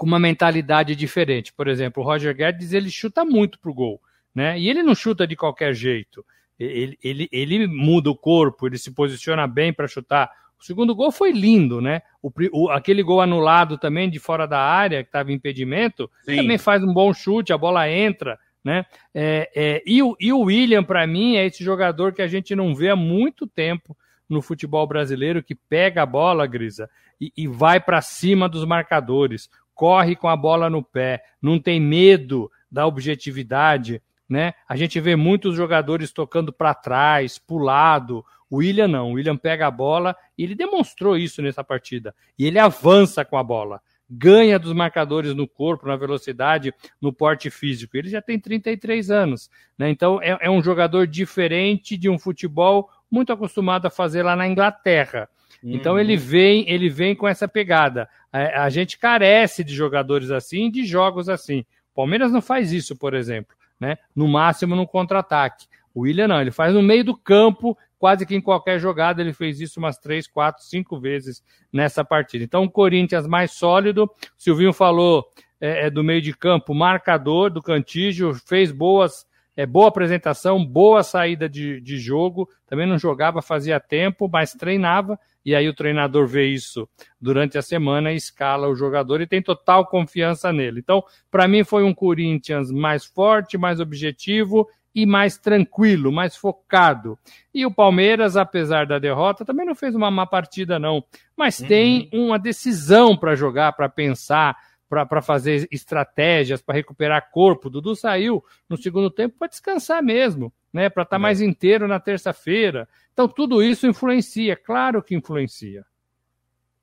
com 0.00 0.06
uma 0.06 0.18
mentalidade 0.18 0.96
diferente. 0.96 1.52
Por 1.52 1.68
exemplo, 1.68 2.02
o 2.02 2.06
Roger 2.06 2.34
Guedes 2.34 2.72
ele 2.72 2.88
chuta 2.90 3.22
muito 3.22 3.58
pro 3.58 3.74
gol, 3.74 4.00
né? 4.34 4.58
E 4.58 4.66
ele 4.66 4.82
não 4.82 4.94
chuta 4.94 5.26
de 5.26 5.36
qualquer 5.36 5.74
jeito. 5.74 6.24
Ele, 6.58 6.98
ele, 7.04 7.28
ele 7.30 7.66
muda 7.66 8.08
o 8.08 8.16
corpo, 8.16 8.66
ele 8.66 8.78
se 8.78 8.92
posiciona 8.92 9.46
bem 9.46 9.74
para 9.74 9.86
chutar. 9.86 10.30
O 10.58 10.64
segundo 10.64 10.94
gol 10.94 11.12
foi 11.12 11.32
lindo, 11.32 11.82
né? 11.82 12.00
O, 12.22 12.32
o, 12.50 12.70
aquele 12.70 13.02
gol 13.02 13.20
anulado 13.20 13.76
também 13.76 14.08
de 14.08 14.18
fora 14.18 14.46
da 14.46 14.58
área, 14.58 15.02
que 15.02 15.10
estava 15.10 15.32
impedimento, 15.32 16.10
Sim. 16.22 16.36
também 16.36 16.56
faz 16.56 16.82
um 16.82 16.94
bom 16.94 17.12
chute, 17.12 17.52
a 17.52 17.58
bola 17.58 17.86
entra, 17.86 18.38
né? 18.64 18.86
É, 19.14 19.50
é, 19.54 19.82
e, 19.84 20.02
o, 20.02 20.16
e 20.18 20.32
o 20.32 20.40
William, 20.40 20.82
para 20.82 21.06
mim, 21.06 21.36
é 21.36 21.44
esse 21.44 21.62
jogador 21.62 22.14
que 22.14 22.22
a 22.22 22.26
gente 22.26 22.56
não 22.56 22.74
vê 22.74 22.88
há 22.88 22.96
muito 22.96 23.46
tempo 23.46 23.94
no 24.26 24.40
futebol 24.40 24.86
brasileiro, 24.86 25.42
que 25.42 25.54
pega 25.54 26.02
a 26.02 26.06
bola, 26.06 26.46
Grisa, 26.46 26.88
e, 27.20 27.30
e 27.36 27.46
vai 27.46 27.78
para 27.78 28.00
cima 28.00 28.48
dos 28.48 28.64
marcadores 28.64 29.50
corre 29.80 30.14
com 30.14 30.28
a 30.28 30.36
bola 30.36 30.68
no 30.68 30.82
pé, 30.82 31.24
não 31.40 31.58
tem 31.58 31.80
medo 31.80 32.52
da 32.70 32.86
objetividade, 32.86 34.02
né? 34.28 34.52
A 34.68 34.76
gente 34.76 35.00
vê 35.00 35.16
muitos 35.16 35.56
jogadores 35.56 36.12
tocando 36.12 36.52
para 36.52 36.74
trás, 36.74 37.38
pulado. 37.38 38.22
O 38.50 38.58
William 38.58 38.86
não. 38.86 39.10
O 39.10 39.14
William 39.14 39.38
pega 39.38 39.66
a 39.66 39.70
bola 39.70 40.14
e 40.36 40.44
ele 40.44 40.54
demonstrou 40.54 41.16
isso 41.16 41.40
nessa 41.40 41.64
partida. 41.64 42.14
E 42.38 42.44
ele 42.44 42.58
avança 42.58 43.24
com 43.24 43.38
a 43.38 43.42
bola. 43.42 43.80
Ganha 44.06 44.58
dos 44.58 44.74
marcadores 44.74 45.34
no 45.34 45.48
corpo, 45.48 45.88
na 45.88 45.96
velocidade, 45.96 46.74
no 47.00 47.10
porte 47.10 47.48
físico. 47.48 47.96
Ele 47.96 48.10
já 48.10 48.20
tem 48.20 48.38
33 48.38 49.10
anos. 49.10 49.50
Né? 49.78 49.88
Então 49.88 50.20
é, 50.20 50.36
é 50.42 50.50
um 50.50 50.62
jogador 50.62 51.06
diferente 51.06 51.96
de 51.96 52.10
um 52.10 52.18
futebol 52.18 52.90
muito 53.10 53.32
acostumado 53.32 53.86
a 53.86 53.90
fazer 53.90 54.22
lá 54.22 54.36
na 54.36 54.46
Inglaterra. 54.46 55.26
Então 55.62 55.98
ele 55.98 56.14
uhum. 56.14 56.20
vem, 56.20 56.70
ele 56.70 56.88
vem 56.88 57.14
com 57.14 57.28
essa 57.28 57.46
pegada. 57.46 58.08
A, 58.32 58.64
a, 58.64 58.70
gente 58.70 58.98
carece 58.98 59.62
de 59.62 59.74
jogadores 59.74 60.30
assim, 60.30 60.70
de 60.70 60.84
jogos 60.84 61.28
assim. 61.28 61.60
O 61.92 61.96
Palmeiras 61.96 62.32
não 62.32 62.40
faz 62.40 62.72
isso, 62.72 62.96
por 62.96 63.14
exemplo 63.14 63.54
né? 63.80 63.96
No 64.14 64.28
máximo 64.28 64.76
no 64.76 64.86
contra-ataque. 64.86 65.66
O 65.94 66.00
William 66.00 66.28
não, 66.28 66.40
ele 66.40 66.52
faz 66.52 66.74
no 66.74 66.82
meio 66.82 67.02
do 67.02 67.16
campo, 67.16 67.76
quase 67.98 68.26
que 68.26 68.36
em 68.36 68.40
qualquer 68.40 68.78
jogada, 68.78 69.22
ele 69.22 69.32
fez 69.32 69.60
isso 69.60 69.80
umas 69.80 69.98
três, 69.98 70.26
quatro, 70.26 70.62
cinco 70.62 71.00
vezes 71.00 71.42
nessa 71.72 72.04
partida. 72.04 72.44
Então, 72.44 72.64
o 72.64 72.70
Corinthians 72.70 73.26
mais 73.26 73.52
sólido, 73.52 74.04
o 74.04 74.10
Silvinho 74.36 74.72
falou 74.72 75.28
é, 75.60 75.86
é 75.86 75.90
do 75.90 76.04
meio 76.04 76.20
de 76.20 76.36
campo, 76.36 76.74
marcador 76.74 77.50
do 77.50 77.62
Cantígio, 77.62 78.34
fez 78.34 78.70
boas, 78.70 79.26
é, 79.60 79.66
boa 79.66 79.88
apresentação, 79.88 80.64
boa 80.64 81.02
saída 81.02 81.46
de, 81.46 81.82
de 81.82 81.98
jogo, 81.98 82.48
também 82.66 82.86
não 82.86 82.98
jogava 82.98 83.42
fazia 83.42 83.78
tempo, 83.78 84.26
mas 84.26 84.52
treinava, 84.52 85.18
e 85.44 85.54
aí 85.54 85.68
o 85.68 85.74
treinador 85.74 86.26
vê 86.26 86.46
isso 86.46 86.88
durante 87.20 87.58
a 87.58 87.62
semana, 87.62 88.10
escala 88.10 88.68
o 88.68 88.74
jogador 88.74 89.20
e 89.20 89.26
tem 89.26 89.42
total 89.42 89.86
confiança 89.86 90.50
nele. 90.50 90.80
Então, 90.80 91.04
para 91.30 91.46
mim 91.46 91.62
foi 91.62 91.84
um 91.84 91.92
Corinthians 91.92 92.70
mais 92.70 93.04
forte, 93.04 93.58
mais 93.58 93.80
objetivo 93.80 94.66
e 94.94 95.04
mais 95.04 95.36
tranquilo, 95.36 96.10
mais 96.10 96.34
focado. 96.34 97.18
E 97.52 97.66
o 97.66 97.70
Palmeiras, 97.70 98.38
apesar 98.38 98.86
da 98.86 98.98
derrota, 98.98 99.44
também 99.44 99.66
não 99.66 99.74
fez 99.74 99.94
uma 99.94 100.10
má 100.10 100.26
partida 100.26 100.78
não, 100.78 101.04
mas 101.36 101.60
uhum. 101.60 101.66
tem 101.66 102.10
uma 102.14 102.38
decisão 102.38 103.14
para 103.14 103.34
jogar, 103.34 103.72
para 103.72 103.90
pensar, 103.90 104.56
para 104.90 105.22
fazer 105.22 105.68
estratégias, 105.70 106.60
para 106.60 106.74
recuperar 106.74 107.30
corpo. 107.30 107.68
O 107.68 107.70
Dudu 107.70 107.94
saiu 107.94 108.44
no 108.68 108.76
segundo 108.76 109.08
tempo 109.08 109.36
para 109.38 109.46
descansar 109.46 110.02
mesmo, 110.02 110.52
né? 110.72 110.88
Para 110.88 111.04
estar 111.04 111.16
tá 111.16 111.20
é. 111.20 111.22
mais 111.22 111.40
inteiro 111.40 111.86
na 111.86 112.00
terça-feira. 112.00 112.88
Então 113.12 113.28
tudo 113.28 113.62
isso 113.62 113.86
influencia, 113.86 114.56
claro 114.56 115.00
que 115.00 115.14
influencia. 115.14 115.86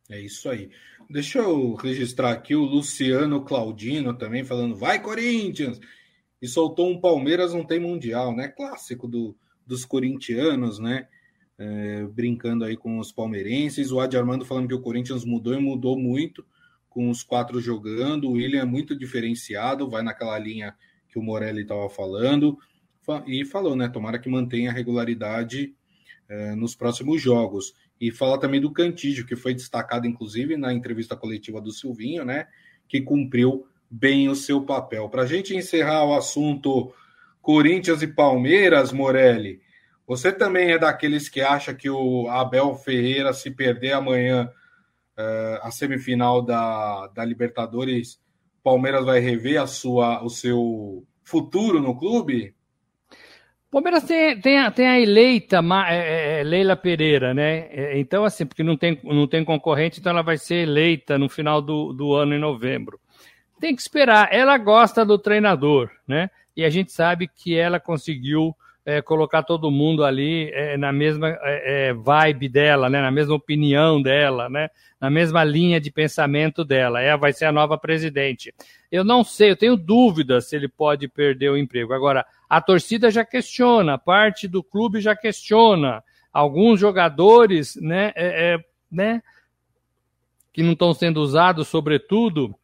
É 0.09 0.21
isso 0.21 0.49
aí. 0.49 0.69
Deixa 1.09 1.39
eu 1.39 1.75
registrar 1.75 2.31
aqui 2.31 2.55
o 2.55 2.63
Luciano 2.63 3.43
Claudino 3.43 4.13
também 4.13 4.45
falando: 4.45 4.73
vai 4.73 5.01
Corinthians! 5.01 5.77
E 6.41 6.47
soltou 6.47 6.89
um 6.89 7.01
Palmeiras 7.01 7.53
não 7.53 7.65
tem 7.65 7.79
mundial, 7.79 8.33
né? 8.33 8.47
Clássico 8.47 9.05
do, 9.05 9.35
dos 9.65 9.83
corintianos, 9.83 10.79
né? 10.79 11.07
É, 11.59 12.05
brincando 12.05 12.63
aí 12.63 12.77
com 12.77 12.99
os 12.99 13.11
palmeirenses. 13.11 13.91
O 13.91 13.99
Adi 13.99 14.15
Armando 14.15 14.45
falando 14.45 14.67
que 14.67 14.75
o 14.75 14.81
Corinthians 14.81 15.25
mudou 15.25 15.53
e 15.53 15.59
mudou 15.59 15.99
muito 15.99 16.45
com 16.97 17.11
os 17.11 17.21
quatro 17.21 17.61
jogando. 17.61 18.27
O 18.27 18.31
William 18.31 18.61
é 18.63 18.65
muito 18.65 18.97
diferenciado, 18.97 19.87
vai 19.87 20.01
naquela 20.01 20.35
linha 20.39 20.75
que 21.07 21.19
o 21.19 21.21
Morelli 21.21 21.61
estava 21.61 21.87
falando. 21.91 22.57
E 23.27 23.45
falou, 23.45 23.75
né? 23.75 23.87
Tomara 23.87 24.17
que 24.17 24.27
mantenha 24.27 24.71
a 24.71 24.73
regularidade 24.73 25.75
eh, 26.27 26.55
nos 26.55 26.75
próximos 26.75 27.21
jogos. 27.21 27.75
E 28.01 28.09
fala 28.09 28.39
também 28.39 28.59
do 28.59 28.73
Cantígio, 28.73 29.27
que 29.27 29.35
foi 29.35 29.53
destacado, 29.53 30.07
inclusive, 30.07 30.57
na 30.57 30.73
entrevista 30.73 31.15
coletiva 31.15 31.61
do 31.61 31.71
Silvinho, 31.71 32.25
né? 32.25 32.47
Que 32.89 32.99
cumpriu 32.99 33.67
bem 33.87 34.27
o 34.27 34.35
seu 34.35 34.63
papel. 34.63 35.07
Para 35.07 35.21
a 35.21 35.27
gente 35.27 35.55
encerrar 35.55 36.03
o 36.03 36.15
assunto 36.15 36.91
Corinthians 37.43 38.01
e 38.01 38.07
Palmeiras, 38.07 38.91
Morelli, 38.91 39.61
você 40.07 40.31
também 40.31 40.71
é 40.71 40.79
daqueles 40.79 41.29
que 41.29 41.41
acha 41.41 41.75
que 41.75 41.91
o 41.91 42.27
Abel 42.27 42.73
Ferreira, 42.73 43.33
se 43.33 43.51
perder 43.51 43.91
amanhã, 43.91 44.51
uh, 45.17 45.59
a 45.62 45.71
semifinal 45.71 46.41
da, 46.41 47.07
da 47.07 47.25
Libertadores, 47.25 48.19
Palmeiras 48.63 49.05
vai 49.05 49.19
rever 49.19 49.62
a 49.62 49.67
sua, 49.67 50.24
o 50.24 50.29
seu 50.29 51.05
futuro 51.24 51.81
no 51.81 51.97
clube? 51.97 52.55
Palmeiras 53.69 54.05
tem, 54.05 54.39
tem, 54.39 54.59
a, 54.59 54.71
tem 54.71 54.88
a 54.88 55.00
eleita 55.00 55.59
é, 55.89 55.95
é, 55.95 56.39
é, 56.39 56.43
Leila 56.43 56.75
Pereira, 56.75 57.33
né? 57.33 57.67
É, 57.69 58.00
então, 58.00 58.24
assim, 58.24 58.45
porque 58.45 58.63
não 58.63 58.77
tem, 58.77 59.00
não 59.03 59.27
tem 59.27 59.43
concorrente, 59.43 60.00
então 60.00 60.12
ela 60.12 60.21
vai 60.21 60.38
ser 60.38 60.63
eleita 60.63 61.17
no 61.17 61.27
final 61.27 61.62
do, 61.62 61.91
do 61.91 62.13
ano, 62.13 62.33
em 62.33 62.39
novembro. 62.39 63.00
Tem 63.59 63.75
que 63.75 63.81
esperar. 63.81 64.29
Ela 64.31 64.57
gosta 64.57 65.05
do 65.05 65.17
treinador, 65.17 65.91
né? 66.07 66.29
E 66.55 66.63
a 66.63 66.69
gente 66.69 66.91
sabe 66.91 67.27
que 67.27 67.55
ela 67.55 67.79
conseguiu 67.79 68.55
é, 68.88 69.01
colocar 69.01 69.44
todo 69.44 69.70
mundo 69.70 70.06
ali 70.06 70.50
é, 70.53 70.77
na 70.77 70.94
mesma 70.94 71.27
é, 71.41 71.89
é, 71.89 71.94
vibe 71.94 72.48
dela, 72.48 72.89
né, 72.89 73.01
na 73.01 73.12
mesma 73.12 73.36
opinião 73.36 74.01
dela, 74.01 74.48
né, 74.48 74.70
na 74.98 75.10
mesma 75.10 75.44
linha 75.44 75.77
de 75.77 75.91
pensamento 75.91 76.63
dela. 76.63 77.01
Ela 77.01 77.17
vai 77.17 77.34
ser 77.34 77.44
a 77.44 77.51
nova 77.51 77.77
presidente. 77.77 78.56
Eu 78.89 79.03
não 79.03 79.25
sei, 79.25 79.51
eu 79.51 79.58
tenho 79.58 79.75
dúvidas 79.75 80.48
se 80.48 80.56
ele 80.56 80.70
pode 80.70 81.10
perder 81.10 81.50
o 81.50 81.58
emprego. 81.58 81.94
Agora, 81.94 82.25
a 82.50 82.62
torcida 82.62 83.12
já 83.12 83.25
questiona, 83.25 83.98
parte 83.98 84.48
do 84.48 84.63
clube 84.63 85.01
já 85.01 85.13
questiona. 85.13 86.01
Alguns 86.32 86.79
jogadores, 86.79 87.75
né, 87.75 88.13
é, 88.15 88.53
é, 88.53 88.65
né 88.89 89.22
que 90.53 90.63
não 90.63 90.72
estão 90.72 90.94
sendo 90.94 91.22
usados, 91.22 91.67
sobretudo, 91.67 92.56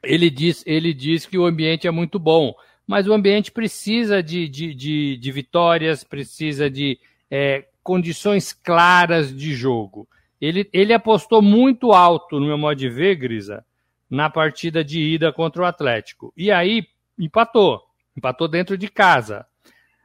ele 0.00 0.30
diz, 0.30 0.62
ele 0.64 0.94
diz 0.94 1.26
que 1.26 1.36
o 1.36 1.44
ambiente 1.44 1.88
é 1.88 1.90
muito 1.90 2.20
bom 2.20 2.54
mas 2.90 3.06
o 3.06 3.12
ambiente 3.12 3.52
precisa 3.52 4.20
de, 4.20 4.48
de, 4.48 4.74
de, 4.74 5.16
de 5.16 5.30
vitórias, 5.30 6.02
precisa 6.02 6.68
de 6.68 6.98
é, 7.30 7.64
condições 7.84 8.52
claras 8.52 9.32
de 9.32 9.54
jogo. 9.54 10.08
Ele, 10.40 10.68
ele 10.72 10.92
apostou 10.92 11.40
muito 11.40 11.92
alto, 11.92 12.40
no 12.40 12.46
meu 12.46 12.58
modo 12.58 12.74
de 12.74 12.88
ver, 12.88 13.14
Grisa, 13.14 13.64
na 14.10 14.28
partida 14.28 14.82
de 14.82 14.98
ida 14.98 15.32
contra 15.32 15.62
o 15.62 15.64
Atlético. 15.64 16.32
E 16.36 16.50
aí 16.50 16.84
empatou. 17.16 17.80
Empatou 18.16 18.48
dentro 18.48 18.76
de 18.76 18.88
casa. 18.88 19.46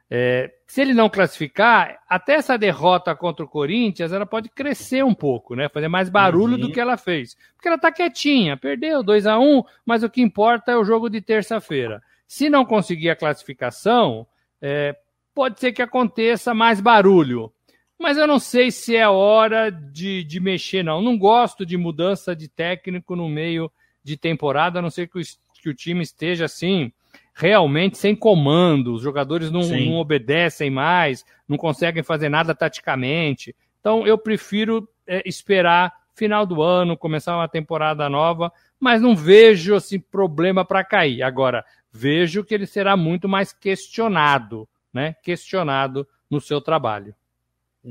É, 0.08 0.52
se 0.64 0.80
ele 0.80 0.94
não 0.94 1.08
classificar, 1.08 1.98
até 2.08 2.34
essa 2.34 2.56
derrota 2.56 3.16
contra 3.16 3.44
o 3.44 3.48
Corinthians, 3.48 4.12
ela 4.12 4.24
pode 4.24 4.48
crescer 4.48 5.04
um 5.04 5.12
pouco, 5.12 5.56
né? 5.56 5.68
Fazer 5.68 5.88
mais 5.88 6.08
barulho 6.08 6.54
uhum. 6.54 6.60
do 6.60 6.72
que 6.72 6.78
ela 6.78 6.96
fez. 6.96 7.36
Porque 7.56 7.66
ela 7.66 7.78
tá 7.78 7.90
quietinha, 7.90 8.56
perdeu 8.56 9.02
2 9.02 9.26
a 9.26 9.40
1 9.40 9.42
um, 9.58 9.64
mas 9.84 10.04
o 10.04 10.08
que 10.08 10.22
importa 10.22 10.70
é 10.70 10.76
o 10.76 10.84
jogo 10.84 11.10
de 11.10 11.20
terça-feira. 11.20 12.00
Se 12.26 12.48
não 12.48 12.64
conseguir 12.64 13.10
a 13.10 13.16
classificação, 13.16 14.26
é, 14.60 14.96
pode 15.34 15.60
ser 15.60 15.72
que 15.72 15.82
aconteça 15.82 16.54
mais 16.54 16.80
barulho. 16.80 17.52
Mas 17.98 18.18
eu 18.18 18.26
não 18.26 18.38
sei 18.38 18.70
se 18.70 18.94
é 18.94 19.08
hora 19.08 19.70
de, 19.70 20.22
de 20.24 20.40
mexer, 20.40 20.82
não. 20.82 21.00
Não 21.00 21.16
gosto 21.16 21.64
de 21.64 21.76
mudança 21.76 22.36
de 22.36 22.48
técnico 22.48 23.16
no 23.16 23.28
meio 23.28 23.70
de 24.04 24.16
temporada, 24.16 24.78
a 24.78 24.82
não 24.82 24.90
ser 24.90 25.08
que 25.08 25.18
o, 25.18 25.22
que 25.62 25.68
o 25.68 25.74
time 25.74 26.02
esteja 26.02 26.44
assim, 26.44 26.92
realmente 27.34 27.98
sem 27.98 28.14
comando. 28.14 28.94
Os 28.94 29.02
jogadores 29.02 29.50
não, 29.50 29.62
não 29.62 29.94
obedecem 29.94 30.70
mais, 30.70 31.24
não 31.48 31.56
conseguem 31.56 32.02
fazer 32.02 32.28
nada 32.28 32.54
taticamente. 32.54 33.54
Então 33.80 34.06
eu 34.06 34.18
prefiro 34.18 34.88
é, 35.06 35.22
esperar 35.26 35.92
final 36.14 36.46
do 36.46 36.62
ano, 36.62 36.96
começar 36.96 37.36
uma 37.36 37.48
temporada 37.48 38.08
nova, 38.08 38.50
mas 38.80 39.02
não 39.02 39.14
vejo 39.14 39.74
assim 39.74 40.00
problema 40.00 40.64
para 40.64 40.82
cair. 40.82 41.22
Agora, 41.22 41.64
vejo 41.96 42.44
que 42.44 42.54
ele 42.54 42.66
será 42.66 42.96
muito 42.96 43.28
mais 43.28 43.52
questionado, 43.52 44.68
né? 44.92 45.14
Questionado 45.22 46.06
no 46.30 46.40
seu 46.40 46.60
trabalho. 46.60 47.14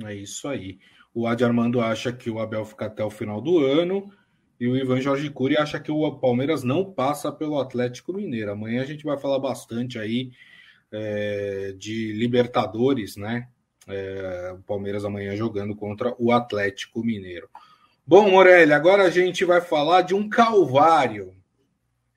É 0.04 0.14
isso 0.14 0.48
aí. 0.48 0.78
O 1.14 1.26
Adi 1.26 1.44
Armando 1.44 1.82
acha 1.82 2.12
que 2.12 2.30
o 2.30 2.40
Abel 2.40 2.66
fica 2.66 2.86
até 2.86 3.04
o 3.04 3.10
final 3.10 3.42
do 3.42 3.60
ano 3.60 4.12
e 4.60 4.68
o 4.68 4.76
Ivan 4.76 5.02
Jorge 5.02 5.30
Cury 5.30 5.58
acha 5.58 5.80
que 5.80 5.92
o 5.92 6.12
Palmeiras 6.18 6.64
não 6.64 6.86
passa 6.86 7.32
pelo 7.32 7.60
Atlético 7.60 8.14
Mineiro. 8.14 8.52
Amanhã 8.52 8.82
a 8.82 8.86
gente 8.86 9.04
vai 9.04 9.18
falar 9.18 9.40
bastante 9.40 9.98
aí 9.98 10.32
é, 10.92 11.74
de 11.78 12.12
Libertadores, 12.14 13.18
né? 13.18 13.48
É, 13.88 14.54
o 14.58 14.64
Palmeiras 14.64 15.06
amanhã 15.06 15.36
jogando 15.36 15.76
contra 15.76 16.14
o 16.20 16.32
Atlético 16.32 17.04
Mineiro. 17.04 17.50
Bom, 18.06 18.30
Morelli, 18.30 18.74
agora 18.74 19.04
a 19.04 19.10
gente 19.10 19.46
vai 19.46 19.62
falar 19.62 20.02
de 20.02 20.14
um 20.14 20.30
calvário 20.30 21.34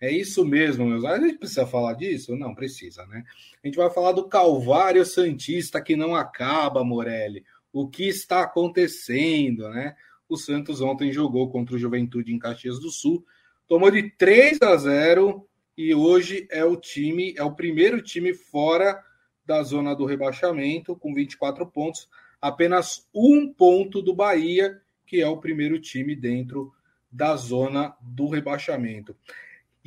é 0.01 0.11
isso 0.13 0.45
mesmo, 0.45 0.87
meus. 0.87 1.05
A 1.05 1.19
gente 1.19 1.39
precisa 1.39 1.67
falar 1.67 1.95
disso? 1.95 2.37
Não 2.37 2.55
precisa, 2.55 3.05
né? 3.07 3.25
A 3.63 3.67
gente 3.67 3.77
vai 3.77 3.91
falar 3.91 4.13
do 4.13 4.29
Calvário 4.29 5.05
Santista 5.05 5.83
que 5.83 5.97
não 5.97 6.15
acaba, 6.15 6.85
Morelli. 6.85 7.45
O 7.73 7.89
que 7.89 8.09
está 8.09 8.43
acontecendo, 8.43 9.69
né? 9.71 9.97
O 10.29 10.37
Santos 10.37 10.81
ontem 10.81 11.13
jogou 11.13 11.51
contra 11.51 11.75
o 11.75 11.79
Juventude 11.79 12.33
em 12.33 12.39
Caxias 12.39 12.79
do 12.79 12.91
Sul, 12.91 13.25
tomou 13.67 13.91
de 13.91 14.11
3 14.11 14.63
a 14.63 14.77
0 14.77 15.49
e 15.77 15.95
hoje 15.95 16.47
é 16.51 16.65
o 16.65 16.77
time, 16.77 17.35
é 17.37 17.43
o 17.43 17.55
primeiro 17.55 18.03
time 18.03 18.35
fora 18.35 19.03
da 19.45 19.63
zona 19.63 19.95
do 19.95 20.05
rebaixamento, 20.05 20.95
com 20.95 21.15
24 21.15 21.67
pontos, 21.67 22.09
apenas 22.41 23.09
um 23.15 23.53
ponto 23.53 24.03
do 24.03 24.15
Bahia, 24.15 24.81
que 25.07 25.21
é 25.21 25.27
o 25.27 25.39
primeiro 25.39 25.81
time 25.81 26.15
dentro 26.15 26.73
da 27.11 27.35
zona 27.37 27.97
do 28.03 28.29
rebaixamento. 28.29 29.17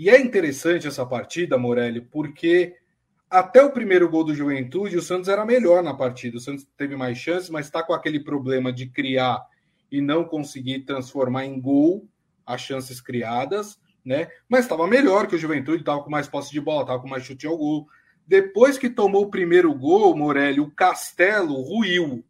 E 0.02 0.10
é 0.10 0.20
interessante 0.20 0.88
essa 0.88 1.06
partida, 1.06 1.60
Morelli, 1.60 2.02
porque 2.02 2.76
até 3.30 3.64
o 3.64 3.72
primeiro 3.72 4.10
gol 4.10 4.24
do 4.24 4.34
Juventude, 4.34 4.98
o 4.98 5.02
Santos 5.02 5.30
era 5.30 5.46
melhor 5.46 5.84
na 5.84 5.94
partida. 5.94 6.38
O 6.38 6.40
Santos 6.40 6.66
teve 6.76 6.96
mais 6.96 7.20
chances, 7.20 7.52
mas 7.52 7.68
está 7.68 7.84
com 7.84 7.94
aquele 7.94 8.20
problema 8.20 8.74
de 8.74 8.88
criar 8.88 9.46
e 9.92 10.02
não 10.02 10.24
conseguir 10.24 10.86
transformar 10.86 11.46
em 11.46 11.62
gol 11.62 12.10
as 12.44 12.62
chances 12.62 13.00
criadas, 13.00 13.80
né? 14.04 14.28
Mas 14.50 14.62
estava 14.62 14.88
melhor 14.88 15.28
que 15.28 15.36
o 15.36 15.38
Juventude, 15.38 15.82
estava 15.84 16.02
com 16.02 16.10
mais 16.10 16.28
posse 16.28 16.52
de 16.52 16.60
bola, 16.60 16.82
estava 16.82 17.00
com 17.00 17.08
mais 17.08 17.24
chute 17.24 17.46
ao 17.46 17.56
gol. 17.56 17.86
Depois 18.26 18.80
que 18.80 18.90
tomou 18.90 19.26
o 19.26 19.30
primeiro 19.30 19.72
gol, 19.72 20.18
Morelli, 20.18 20.60
o 20.60 20.72
Castelo 20.72 21.62
ruiu. 21.62 22.26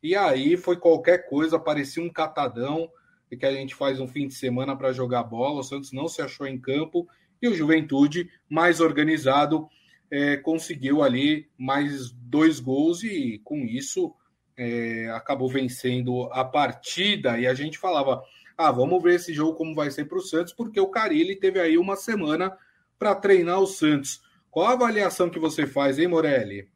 E 0.00 0.14
aí 0.14 0.56
foi 0.56 0.76
qualquer 0.76 1.28
coisa, 1.28 1.58
parecia 1.58 2.00
um 2.00 2.08
catadão 2.08 2.88
que 3.36 3.46
a 3.46 3.52
gente 3.52 3.74
faz 3.74 4.00
um 4.00 4.08
fim 4.08 4.26
de 4.26 4.34
semana 4.34 4.76
para 4.76 4.92
jogar 4.92 5.22
bola. 5.24 5.60
O 5.60 5.64
Santos 5.64 5.92
não 5.92 6.08
se 6.08 6.22
achou 6.22 6.46
em 6.46 6.58
campo 6.58 7.06
e 7.40 7.48
o 7.48 7.54
Juventude, 7.54 8.30
mais 8.48 8.80
organizado, 8.80 9.68
é, 10.10 10.36
conseguiu 10.36 11.02
ali 11.02 11.48
mais 11.58 12.10
dois 12.10 12.60
gols 12.60 13.02
e 13.02 13.40
com 13.44 13.58
isso 13.58 14.14
é, 14.56 15.10
acabou 15.10 15.48
vencendo 15.48 16.24
a 16.32 16.44
partida. 16.44 17.38
E 17.38 17.46
a 17.46 17.54
gente 17.54 17.78
falava: 17.78 18.22
ah, 18.56 18.70
vamos 18.70 19.02
ver 19.02 19.16
esse 19.16 19.32
jogo 19.32 19.54
como 19.54 19.74
vai 19.74 19.90
ser 19.90 20.06
para 20.06 20.18
o 20.18 20.22
Santos, 20.22 20.52
porque 20.52 20.80
o 20.80 20.88
Carilli 20.88 21.36
teve 21.36 21.60
aí 21.60 21.76
uma 21.76 21.96
semana 21.96 22.56
para 22.98 23.14
treinar 23.14 23.60
o 23.60 23.66
Santos. 23.66 24.22
Qual 24.50 24.66
a 24.66 24.72
avaliação 24.72 25.28
que 25.28 25.38
você 25.38 25.66
faz, 25.66 25.98
hein, 25.98 26.08
Morelli? 26.08 26.68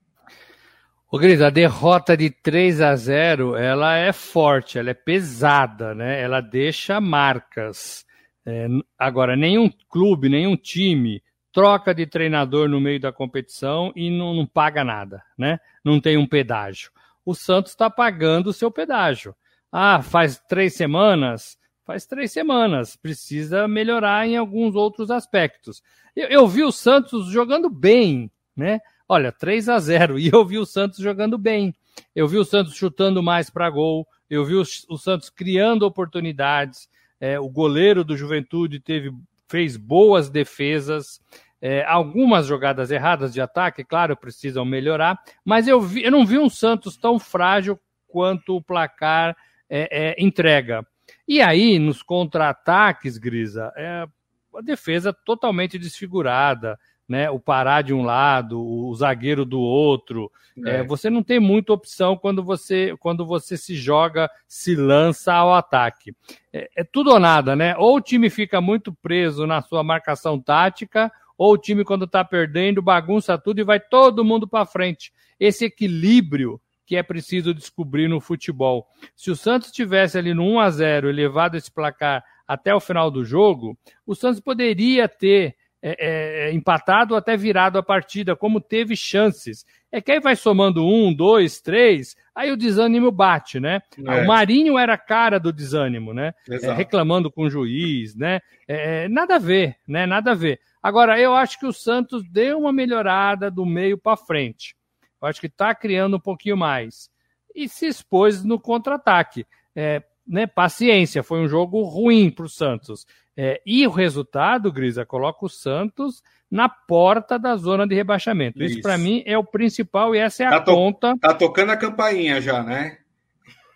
Ô, 1.11 1.17
Gris, 1.17 1.41
a 1.41 1.49
derrota 1.49 2.15
de 2.15 2.29
3 2.29 2.83
a 2.83 2.95
0 2.95 3.57
ela 3.57 3.97
é 3.97 4.13
forte, 4.13 4.79
ela 4.79 4.91
é 4.91 4.95
pesada, 4.95 5.95
né? 5.95 6.21
Ela 6.21 6.43
deixa 6.43 7.01
marcas. 7.01 8.05
É, 8.45 8.69
agora, 8.99 9.35
nenhum 9.35 9.71
clube, 9.89 10.29
nenhum 10.29 10.55
time 10.55 11.23
troca 11.51 11.95
de 11.95 12.07
treinador 12.07 12.69
no 12.69 12.79
meio 12.79 13.01
da 13.01 13.11
competição 13.11 13.91
e 13.97 14.11
não, 14.11 14.35
não 14.35 14.45
paga 14.47 14.85
nada, 14.85 15.23
né? 15.37 15.59
Não 15.83 15.99
tem 15.99 16.19
um 16.19 16.27
pedágio. 16.27 16.91
O 17.25 17.35
Santos 17.35 17.73
está 17.73 17.89
pagando 17.89 18.49
o 18.49 18.53
seu 18.53 18.71
pedágio. 18.71 19.35
Ah, 19.73 20.03
faz 20.03 20.39
três 20.47 20.75
semanas? 20.75 21.57
Faz 21.87 22.05
três 22.05 22.33
semanas. 22.33 22.97
Precisa 22.97 23.67
melhorar 23.67 24.27
em 24.29 24.37
alguns 24.37 24.75
outros 24.75 25.11
aspectos. 25.11 25.83
Eu, 26.15 26.29
eu 26.29 26.47
vi 26.47 26.63
o 26.63 26.71
Santos 26.71 27.31
jogando 27.31 27.71
bem, 27.71 28.31
né? 28.55 28.79
Olha, 29.09 29.33
3 29.33 29.69
a 29.71 29.79
0 29.79 30.19
e 30.19 30.29
eu 30.29 30.45
vi 30.45 30.59
o 30.59 30.67
Santos 30.67 30.99
jogando 30.99 31.39
bem. 31.39 31.75
Eu 32.15 32.29
vi 32.29 32.37
o 32.37 32.45
Santos 32.45 32.75
chutando 32.75 33.23
mais 33.23 33.49
para 33.49 33.71
gol, 33.71 34.07
eu 34.29 34.45
vi 34.45 34.55
o, 34.55 34.63
o, 34.89 34.99
Santos 34.99 35.31
criando 35.31 35.85
oportunidades. 35.85 36.89
É, 37.19 37.41
o 37.41 37.49
goleiro 37.49 38.05
do 38.05 38.17
Juventude 38.17 38.79
teve 38.79 39.13
fez 39.49 39.77
boas 39.77 40.29
defesas. 40.29 41.21
É, 41.61 41.85
algumas 41.87 42.47
jogadas 42.47 42.91
erradas 42.91 43.33
de 43.33 43.41
ataque, 43.41 43.83
claro, 43.83 44.17
precisam 44.17 44.65
melhorar, 44.65 45.19
mas 45.45 45.67
eu, 45.67 45.81
vi, 45.81 46.05
eu 46.05 46.11
não 46.13 46.25
vi 46.25 46.39
um 46.39 46.49
Santos 46.49 46.97
tão 46.97 47.19
frágil 47.19 47.81
quanto 48.07 48.55
o 48.55 48.63
placar 48.63 49.37
é, 49.69 49.89
é, 49.91 50.23
entrega. 50.23 50.87
E 51.27 51.41
aí, 51.41 51.79
nos 51.81 52.01
contra-ataques, 52.01 53.19
Grisa, 53.19 53.73
é, 53.77 54.07
a 54.55 54.61
defesa 54.63 55.13
totalmente 55.13 55.79
desfigurada, 55.79 56.79
né? 57.09 57.31
O 57.31 57.41
parar 57.41 57.83
de 57.83 57.95
um 57.95 58.03
lado, 58.03 58.61
o 58.61 58.95
zagueiro 58.95 59.45
do 59.45 59.61
outro. 59.61 60.31
É. 60.65 60.77
É, 60.77 60.85
você 60.85 61.09
não 61.09 61.23
tem 61.23 61.41
muita 61.41 61.73
opção 61.73 62.17
quando 62.17 62.43
você, 62.43 62.95
quando 62.99 63.25
você 63.25 63.57
se 63.57 63.75
joga, 63.75 64.31
se 64.47 64.75
lança 64.75 65.33
ao 65.33 65.55
ataque. 65.55 66.15
É, 66.53 66.69
é 66.77 66.85
tudo 66.85 67.11
ou 67.11 67.19
nada, 67.19 67.57
né? 67.57 67.75
Ou 67.77 67.97
o 67.97 68.01
time 68.01 68.29
fica 68.29 68.61
muito 68.61 68.93
preso 68.93 69.47
na 69.47 69.63
sua 69.63 69.83
marcação 69.83 70.39
tática, 70.39 71.11
ou 71.39 71.53
o 71.53 71.59
time, 71.59 71.85
quando 71.85 72.05
está 72.05 72.25
perdendo, 72.25 72.83
bagunça 72.83 73.39
tudo 73.39 73.61
e 73.61 73.65
vai 73.65 73.79
todo 73.79 74.25
mundo 74.25 74.47
para 74.47 74.67
frente. 74.67 75.13
Esse 75.39 75.67
equilíbrio 75.67 76.61
que 76.85 76.97
é 76.97 77.03
preciso 77.03 77.53
descobrir 77.53 78.09
no 78.09 78.19
futebol. 78.19 78.89
Se 79.15 79.31
o 79.31 79.37
Santos 79.37 79.71
tivesse 79.71 80.17
ali 80.17 80.33
no 80.33 80.43
1 80.43 80.59
a 80.59 80.71
0 80.71 81.11
e 81.11 81.13
levado 81.13 81.55
esse 81.55 81.71
placar 81.71 82.25
até 82.47 82.75
o 82.75 82.81
final 82.81 83.11
do 83.11 83.27
jogo, 83.27 83.79
o 84.07 84.15
Santos 84.15 84.41
poderia 84.41 85.07
ter 85.07 85.55
é, 85.81 85.91
é, 85.91 86.49
é, 86.49 86.53
empatado 86.53 87.15
ou 87.15 87.19
até 87.19 87.37
virado 87.37 87.79
a 87.79 87.83
partida, 87.83 88.35
como 88.35 88.61
teve 88.61 88.97
chances. 88.97 89.65
É 89.91 90.01
que 90.01 90.13
aí 90.13 90.21
vai 90.21 90.37
somando 90.37 90.85
um, 90.85 91.15
dois, 91.15 91.61
três, 91.61 92.17
aí 92.35 92.51
o 92.51 92.57
desânimo 92.57 93.11
bate, 93.11 93.59
né? 93.59 93.81
É. 94.05 94.23
O 94.23 94.27
Marinho 94.27 94.77
era 94.77 94.95
a 94.95 94.99
cara 94.99 95.39
do 95.39 95.53
desânimo, 95.53 96.13
né? 96.13 96.35
É, 96.51 96.73
reclamando 96.73 97.31
com 97.31 97.45
o 97.45 97.51
juiz, 97.51 98.15
né? 98.15 98.41
É, 98.67 99.09
nada 99.09 99.37
a 99.37 99.39
ver, 99.39 99.77
né? 99.87 100.05
Nada 100.05 100.33
a 100.33 100.35
ver. 100.35 100.61
Agora, 100.83 101.19
eu 101.19 101.35
acho 101.35 101.59
que 101.59 101.67
o 101.67 101.73
Santos 101.73 102.23
deu 102.29 102.59
uma 102.59 102.73
melhorada 102.73 103.51
do 103.51 103.65
meio 103.65 103.97
para 103.97 104.17
frente. 104.17 104.77
Eu 105.21 105.29
acho 105.29 105.41
que 105.41 105.47
está 105.47 105.75
criando 105.75 106.17
um 106.17 106.21
pouquinho 106.21 106.57
mais. 106.57 107.11
E 107.55 107.69
se 107.69 107.87
expôs 107.87 108.45
no 108.45 108.61
contra-ataque. 108.61 109.47
É, 109.75 110.03
né, 110.27 110.47
paciência, 110.47 111.23
foi 111.23 111.41
um 111.41 111.49
jogo 111.49 111.83
ruim 111.83 112.31
para 112.31 112.45
o 112.45 112.49
Santos. 112.49 113.07
É, 113.41 113.63
e 113.65 113.87
o 113.87 113.91
resultado, 113.91 114.73
Grisa, 114.73 115.07
coloca 115.07 115.47
o 115.47 115.49
Santos 115.49 116.25
na 116.51 116.69
porta 116.69 117.39
da 117.39 117.55
zona 117.55 117.87
de 117.87 117.95
rebaixamento. 117.95 118.61
Isso, 118.61 118.75
Isso 118.75 118.83
para 118.83 118.99
mim 118.99 119.23
é 119.25 119.39
o 119.39 119.45
principal 119.45 120.13
e 120.13 120.19
essa 120.19 120.43
é 120.43 120.47
a 120.47 120.61
tá 120.61 120.73
conta. 120.73 121.17
Tá 121.21 121.33
tocando 121.33 121.71
a 121.71 121.77
campainha 121.77 122.41
já, 122.41 122.65
né? 122.65 122.99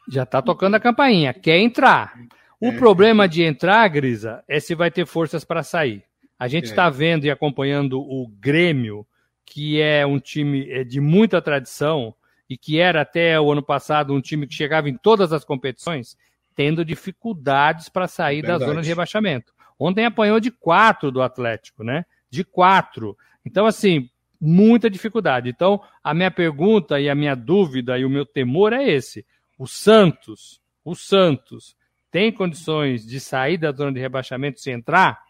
Já 0.09 0.27
tá 0.27 0.43
tocando 0.43 0.75
a 0.75 0.81
campainha. 0.81 1.33
Quer 1.33 1.59
entrar. 1.59 2.13
O 2.61 2.71
é. 2.71 2.77
problema 2.77 3.29
de 3.29 3.45
entrar, 3.45 3.87
Grisa, 3.87 4.43
é 4.49 4.59
se 4.59 4.75
vai 4.75 4.91
ter 4.91 5.07
forças 5.07 5.45
para 5.45 5.63
sair. 5.63 6.03
A 6.37 6.49
gente 6.49 6.65
está 6.65 6.87
é. 6.87 6.91
vendo 6.91 7.25
e 7.25 7.31
acompanhando 7.31 8.01
o 8.01 8.27
Grêmio, 8.41 9.07
que 9.47 9.81
é 9.81 10.05
um 10.05 10.19
time 10.19 10.69
é, 10.73 10.83
de 10.83 11.01
muita 11.01 11.41
tradição 11.41 12.13
e 12.51 12.59
que 12.59 12.81
era 12.81 13.03
até 13.03 13.41
o 13.41 13.53
ano 13.53 13.63
passado 13.63 14.13
um 14.13 14.21
time 14.21 14.45
que 14.45 14.55
chegava 14.55 14.89
em 14.89 14.97
todas 14.97 15.33
as 15.33 15.45
competições 15.45 16.17
tendo 16.55 16.85
dificuldades 16.85 17.89
para 17.89 18.07
sair 18.07 18.43
Verdade. 18.43 18.61
da 18.61 18.67
zona 18.67 18.83
de 18.83 18.89
rebaixamento. 18.89 19.53
Ontem 19.79 20.05
apanhou 20.05 20.39
de 20.39 20.51
quatro 20.51 21.11
do 21.11 21.23
Atlético, 21.23 21.83
né? 21.83 22.05
De 22.31 22.45
quatro. 22.45 23.17
Então, 23.45 23.67
assim, 23.67 24.09
muita 24.41 24.91
dificuldade. 24.91 25.49
Então, 25.49 25.81
a 26.03 26.13
minha 26.13 26.31
pergunta 26.31 27.01
e 27.01 27.09
a 27.09 27.15
minha 27.15 27.35
dúvida 27.35 27.99
e 27.99 28.05
o 28.05 28.11
meu 28.11 28.27
temor 28.27 28.73
é 28.73 28.89
esse. 28.89 29.25
O 29.59 29.67
Santos, 29.67 30.61
o 30.85 30.95
Santos, 30.95 31.77
tem 32.11 32.33
condições 32.33 33.07
de 33.07 33.19
sair 33.21 33.57
da 33.57 33.73
zona 33.73 33.93
de 33.93 34.01
rebaixamento 34.01 34.61
se 34.61 34.71
entrar? 34.71 35.23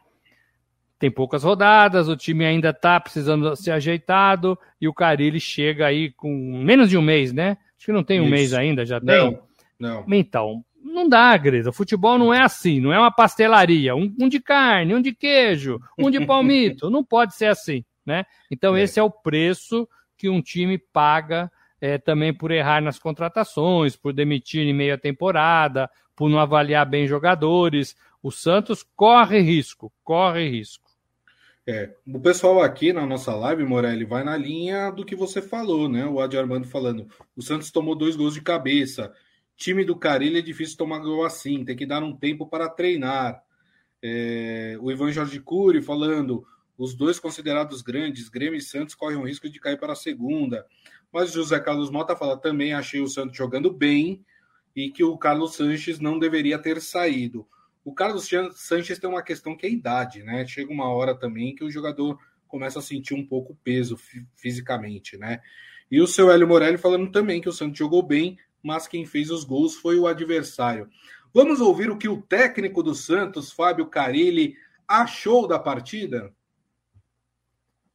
Tem 0.98 1.10
poucas 1.10 1.42
rodadas, 1.42 2.08
o 2.08 2.16
time 2.16 2.44
ainda 2.44 2.70
está 2.70 2.98
precisando 2.98 3.54
ser 3.56 3.72
ajeitado 3.72 4.58
e 4.80 4.88
o 4.88 4.94
Carilli 4.94 5.40
chega 5.40 5.86
aí 5.86 6.10
com 6.12 6.62
menos 6.64 6.88
de 6.88 6.96
um 6.96 7.02
mês, 7.02 7.32
né? 7.32 7.58
Acho 7.76 7.86
que 7.86 7.92
não 7.92 8.04
tem 8.04 8.20
um 8.20 8.24
Isso. 8.24 8.30
mês 8.30 8.54
ainda, 8.54 8.86
já 8.86 9.00
não, 9.00 9.32
tem? 9.32 9.40
Não. 9.78 10.04
Então, 10.08 10.64
não 10.82 11.08
dá, 11.08 11.36
Grisa. 11.36 11.72
Futebol 11.72 12.18
não 12.18 12.32
é 12.32 12.42
assim, 12.42 12.80
não 12.80 12.92
é 12.92 12.98
uma 12.98 13.10
pastelaria. 13.10 13.94
Um, 13.94 14.14
um 14.18 14.28
de 14.28 14.40
carne, 14.40 14.94
um 14.94 15.00
de 15.00 15.14
queijo, 15.14 15.80
um 15.98 16.10
de 16.10 16.24
palmito. 16.24 16.90
não 16.90 17.04
pode 17.04 17.34
ser 17.34 17.46
assim, 17.46 17.84
né? 18.04 18.24
Então, 18.50 18.76
é. 18.76 18.82
esse 18.82 18.98
é 18.98 19.02
o 19.02 19.10
preço 19.10 19.88
que 20.16 20.28
um 20.28 20.40
time 20.40 20.78
paga 20.78 21.50
é, 21.80 21.98
também 21.98 22.32
por 22.32 22.50
errar 22.50 22.80
nas 22.80 22.98
contratações, 22.98 23.96
por 23.96 24.12
demitir 24.12 24.66
em 24.66 24.72
meio 24.72 24.94
à 24.94 24.98
temporada, 24.98 25.90
por 26.14 26.28
não 26.28 26.38
avaliar 26.38 26.86
bem 26.86 27.06
jogadores. 27.06 27.96
O 28.22 28.30
Santos 28.30 28.84
corre 28.94 29.40
risco, 29.40 29.92
corre 30.04 30.48
risco. 30.48 30.82
É, 31.66 31.90
o 32.06 32.18
pessoal 32.20 32.60
aqui 32.60 32.92
na 32.92 33.06
nossa 33.06 33.34
live, 33.34 33.64
Morelli, 33.64 34.04
vai 34.04 34.24
na 34.24 34.36
linha 34.36 34.90
do 34.90 35.04
que 35.04 35.14
você 35.14 35.40
falou, 35.40 35.88
né? 35.88 36.04
O 36.06 36.20
Adi 36.20 36.36
Armando 36.36 36.66
falando. 36.66 37.06
O 37.36 37.42
Santos 37.42 37.70
tomou 37.70 37.94
dois 37.94 38.16
gols 38.16 38.34
de 38.34 38.40
cabeça. 38.40 39.12
Time 39.62 39.84
do 39.84 39.94
Carilho 39.94 40.38
é 40.38 40.42
difícil 40.42 40.76
tomar 40.76 40.98
gol 40.98 41.24
assim, 41.24 41.64
tem 41.64 41.76
que 41.76 41.86
dar 41.86 42.02
um 42.02 42.16
tempo 42.16 42.48
para 42.48 42.68
treinar. 42.68 43.40
É, 44.02 44.76
o 44.80 44.90
Ivan 44.90 45.12
Jorge 45.12 45.38
Cury 45.38 45.80
falando, 45.80 46.44
os 46.76 46.96
dois 46.96 47.20
considerados 47.20 47.80
grandes, 47.80 48.28
Grêmio 48.28 48.58
e 48.58 48.60
Santos, 48.60 48.96
correm 48.96 49.18
o 49.18 49.24
risco 49.24 49.48
de 49.48 49.60
cair 49.60 49.78
para 49.78 49.92
a 49.92 49.96
segunda. 49.96 50.66
Mas 51.12 51.30
José 51.30 51.60
Carlos 51.60 51.92
Mota 51.92 52.16
fala, 52.16 52.36
também 52.36 52.72
achei 52.72 53.00
o 53.00 53.06
Santos 53.06 53.36
jogando 53.36 53.72
bem 53.72 54.24
e 54.74 54.90
que 54.90 55.04
o 55.04 55.16
Carlos 55.16 55.54
Sanches 55.54 56.00
não 56.00 56.18
deveria 56.18 56.58
ter 56.58 56.80
saído. 56.80 57.46
O 57.84 57.94
Carlos 57.94 58.28
Sanches 58.56 58.98
tem 58.98 59.08
uma 59.08 59.22
questão 59.22 59.56
que 59.56 59.64
é 59.64 59.68
a 59.68 59.72
idade, 59.72 60.24
né? 60.24 60.44
Chega 60.44 60.72
uma 60.72 60.88
hora 60.88 61.14
também 61.14 61.54
que 61.54 61.62
o 61.62 61.70
jogador 61.70 62.18
começa 62.48 62.80
a 62.80 62.82
sentir 62.82 63.14
um 63.14 63.24
pouco 63.24 63.56
peso 63.62 63.96
fisicamente, 64.34 65.16
né? 65.16 65.40
E 65.88 66.00
o 66.00 66.06
seu 66.08 66.32
Hélio 66.32 66.48
Morelli 66.48 66.78
falando 66.78 67.12
também 67.12 67.40
que 67.40 67.48
o 67.48 67.52
Santos 67.52 67.78
jogou 67.78 68.02
bem, 68.02 68.36
mas 68.62 68.86
quem 68.86 69.04
fez 69.04 69.30
os 69.30 69.44
gols 69.44 69.74
foi 69.74 69.98
o 69.98 70.06
adversário. 70.06 70.88
Vamos 71.34 71.60
ouvir 71.60 71.90
o 71.90 71.96
que 71.96 72.08
o 72.08 72.22
técnico 72.22 72.82
do 72.82 72.94
Santos, 72.94 73.50
Fábio 73.50 73.86
Carilli, 73.86 74.54
achou 74.86 75.48
da 75.48 75.58
partida? 75.58 76.30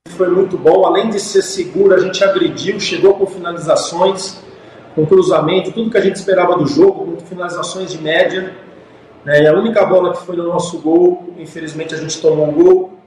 Foi 0.10 0.30
muito 0.30 0.58
bom, 0.58 0.86
além 0.86 1.10
de 1.10 1.20
ser 1.20 1.42
seguro, 1.42 1.94
a 1.94 2.00
gente 2.00 2.24
agrediu, 2.24 2.80
chegou 2.80 3.14
com 3.14 3.28
finalizações, 3.28 4.42
com 4.96 5.06
cruzamento, 5.06 5.72
tudo 5.72 5.92
que 5.92 5.98
a 5.98 6.02
gente 6.02 6.16
esperava 6.16 6.58
do 6.58 6.66
jogo, 6.66 7.18
com 7.18 7.26
finalizações 7.26 7.92
de 7.92 8.02
média. 8.02 8.56
Né? 9.24 9.44
E 9.44 9.48
a 9.48 9.54
única 9.54 9.86
bola 9.86 10.14
que 10.14 10.26
foi 10.26 10.36
no 10.36 10.48
nosso 10.48 10.80
gol, 10.80 11.34
infelizmente 11.38 11.94
a 11.94 11.98
gente 11.98 12.20
tomou 12.20 12.50
um 12.50 12.54
gol. 12.54 12.98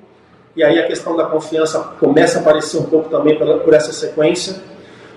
e 0.54 0.62
aí 0.62 0.78
a 0.78 0.86
questão 0.86 1.16
da 1.16 1.26
confiança 1.26 1.80
começa 1.98 2.38
a 2.38 2.42
aparecer 2.42 2.78
um 2.78 2.84
pouco 2.84 3.08
também 3.08 3.36
por 3.38 3.74
essa 3.74 3.92
sequência. 3.92 4.62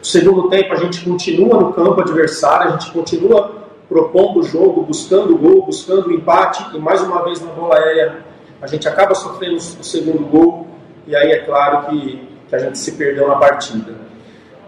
No 0.03 0.07
segundo 0.07 0.49
tempo, 0.49 0.73
a 0.73 0.75
gente 0.75 0.99
continua 0.99 1.61
no 1.61 1.71
campo 1.71 2.01
adversário, 2.01 2.67
a 2.67 2.77
gente 2.77 2.91
continua 2.91 3.63
propondo 3.87 4.41
o 4.41 4.43
jogo, 4.43 4.83
buscando 4.83 5.33
o 5.33 5.37
gol, 5.37 5.65
buscando 5.65 6.09
o 6.09 6.11
empate, 6.11 6.75
e 6.75 6.77
mais 6.77 7.01
uma 7.01 7.23
vez 7.23 7.39
na 7.39 7.53
bola 7.53 7.77
aérea 7.77 8.17
a 8.61 8.67
gente 8.67 8.85
acaba 8.85 9.15
sofrendo 9.15 9.55
o 9.55 9.61
segundo 9.61 10.25
gol, 10.25 10.67
e 11.07 11.15
aí 11.15 11.31
é 11.31 11.39
claro 11.45 11.87
que, 11.87 12.21
que 12.49 12.53
a 12.53 12.59
gente 12.59 12.79
se 12.79 12.91
perdeu 12.91 13.29
na 13.29 13.37
partida. 13.37 13.93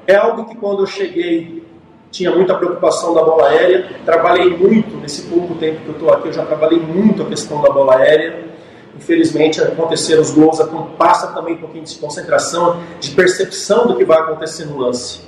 É 0.07 0.15
algo 0.15 0.45
que 0.45 0.55
quando 0.55 0.83
eu 0.83 0.87
cheguei 0.87 1.65
tinha 2.09 2.31
muita 2.31 2.55
preocupação 2.55 3.13
da 3.13 3.21
bola 3.21 3.49
aérea, 3.49 3.89
trabalhei 4.05 4.55
muito 4.55 4.95
nesse 5.01 5.23
pouco 5.23 5.53
tempo 5.55 5.81
que 5.81 5.87
eu 5.87 5.93
estou 5.95 6.13
aqui, 6.13 6.29
eu 6.29 6.33
já 6.33 6.45
trabalhei 6.45 6.79
muito 6.79 7.23
a 7.23 7.25
questão 7.25 7.61
da 7.61 7.69
bola 7.69 7.97
aérea. 7.97 8.54
Infelizmente 8.95 9.61
aconteceram 9.61 10.21
os 10.21 10.31
gols, 10.31 10.57
passa 10.97 11.27
também 11.27 11.55
um 11.55 11.57
pouquinho 11.57 11.83
de 11.83 11.95
concentração, 11.97 12.81
de 12.99 13.11
percepção 13.11 13.87
do 13.87 13.97
que 13.97 14.05
vai 14.05 14.19
acontecer 14.19 14.65
no 14.65 14.77
lance. 14.77 15.21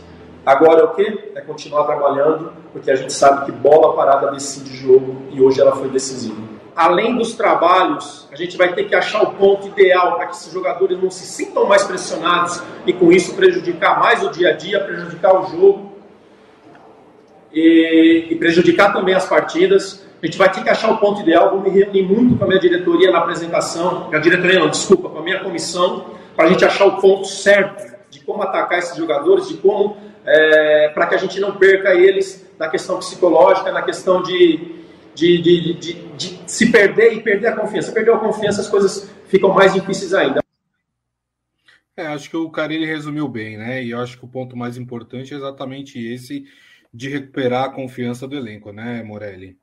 Agora 0.45 0.79
é 0.79 0.83
o 0.85 0.93
que? 0.93 1.31
É 1.35 1.41
continuar 1.41 1.83
trabalhando, 1.83 2.53
porque 2.71 2.89
a 2.89 2.95
gente 2.95 3.11
sabe 3.11 3.45
que 3.45 3.51
bola 3.51 3.93
parada 3.93 4.31
decide 4.31 4.73
jogo 4.77 5.23
e 5.29 5.41
hoje 5.41 5.59
ela 5.59 5.75
foi 5.75 5.89
decisiva. 5.89 6.41
Além 6.73 7.17
dos 7.17 7.33
trabalhos, 7.33 8.29
a 8.31 8.35
gente 8.37 8.55
vai 8.55 8.73
ter 8.73 8.85
que 8.85 8.95
achar 8.95 9.23
o 9.23 9.31
ponto 9.31 9.67
ideal 9.67 10.15
para 10.15 10.27
que 10.27 10.35
esses 10.35 10.53
jogadores 10.53 11.01
não 11.01 11.11
se 11.11 11.25
sintam 11.25 11.65
mais 11.65 11.83
pressionados 11.83 12.61
e 12.85 12.93
com 12.93 13.11
isso 13.11 13.35
prejudicar 13.35 13.99
mais 13.99 14.23
o 14.23 14.29
dia 14.29 14.49
a 14.49 14.53
dia, 14.53 14.79
prejudicar 14.79 15.41
o 15.41 15.47
jogo 15.47 15.91
e, 17.51 18.27
e 18.29 18.35
prejudicar 18.35 18.93
também 18.93 19.15
as 19.15 19.25
partidas. 19.25 20.06
Gente 20.27 20.37
vai 20.37 20.51
ter 20.51 20.61
que 20.61 20.69
achar 20.69 20.91
o 20.91 20.97
ponto 20.97 21.21
ideal. 21.21 21.51
Vou 21.51 21.61
me 21.61 21.69
reunir 21.69 22.03
muito 22.03 22.35
com 22.35 22.43
a 22.43 22.47
minha 22.47 22.59
diretoria 22.59 23.09
na 23.11 23.19
apresentação, 23.19 24.09
a 24.13 24.19
diretoria 24.19 24.59
não, 24.59 24.69
desculpa, 24.69 25.07
com 25.07 25.19
a 25.19 25.23
minha 25.23 25.39
comissão, 25.39 26.17
para 26.35 26.47
a 26.47 26.49
gente 26.49 26.65
achar 26.65 26.85
o 26.85 26.99
ponto 26.99 27.25
certo 27.25 27.95
de 28.09 28.19
como 28.25 28.43
atacar 28.43 28.77
esses 28.77 28.97
jogadores, 28.97 29.47
de 29.47 29.55
como 29.55 29.95
é, 30.25 30.89
para 30.89 31.07
que 31.07 31.15
a 31.15 31.17
gente 31.17 31.39
não 31.39 31.55
perca 31.55 31.93
eles 31.93 32.45
na 32.59 32.67
questão 32.67 32.99
psicológica, 32.99 33.71
na 33.71 33.81
questão 33.81 34.21
de, 34.21 34.83
de, 35.15 35.41
de, 35.41 35.73
de, 35.75 35.93
de 35.93 36.39
se 36.45 36.69
perder 36.73 37.13
e 37.13 37.21
perder 37.21 37.47
a 37.47 37.55
confiança. 37.55 37.93
Perder 37.93 38.13
a 38.13 38.17
confiança, 38.17 38.59
as 38.59 38.67
coisas 38.67 39.09
ficam 39.27 39.53
mais 39.53 39.73
difíceis 39.73 40.13
ainda. 40.13 40.41
É, 41.95 42.07
acho 42.07 42.29
que 42.29 42.35
o 42.35 42.49
Carilli 42.49 42.85
resumiu 42.85 43.29
bem, 43.29 43.55
né? 43.57 43.81
E 43.81 43.91
eu 43.91 43.99
acho 44.01 44.17
que 44.19 44.25
o 44.25 44.27
ponto 44.27 44.57
mais 44.57 44.75
importante 44.75 45.33
é 45.33 45.37
exatamente 45.37 45.97
esse 45.97 46.43
de 46.93 47.07
recuperar 47.07 47.63
a 47.63 47.71
confiança 47.71 48.27
do 48.27 48.35
elenco, 48.35 48.73
né, 48.73 49.01
Morelli? 49.03 49.57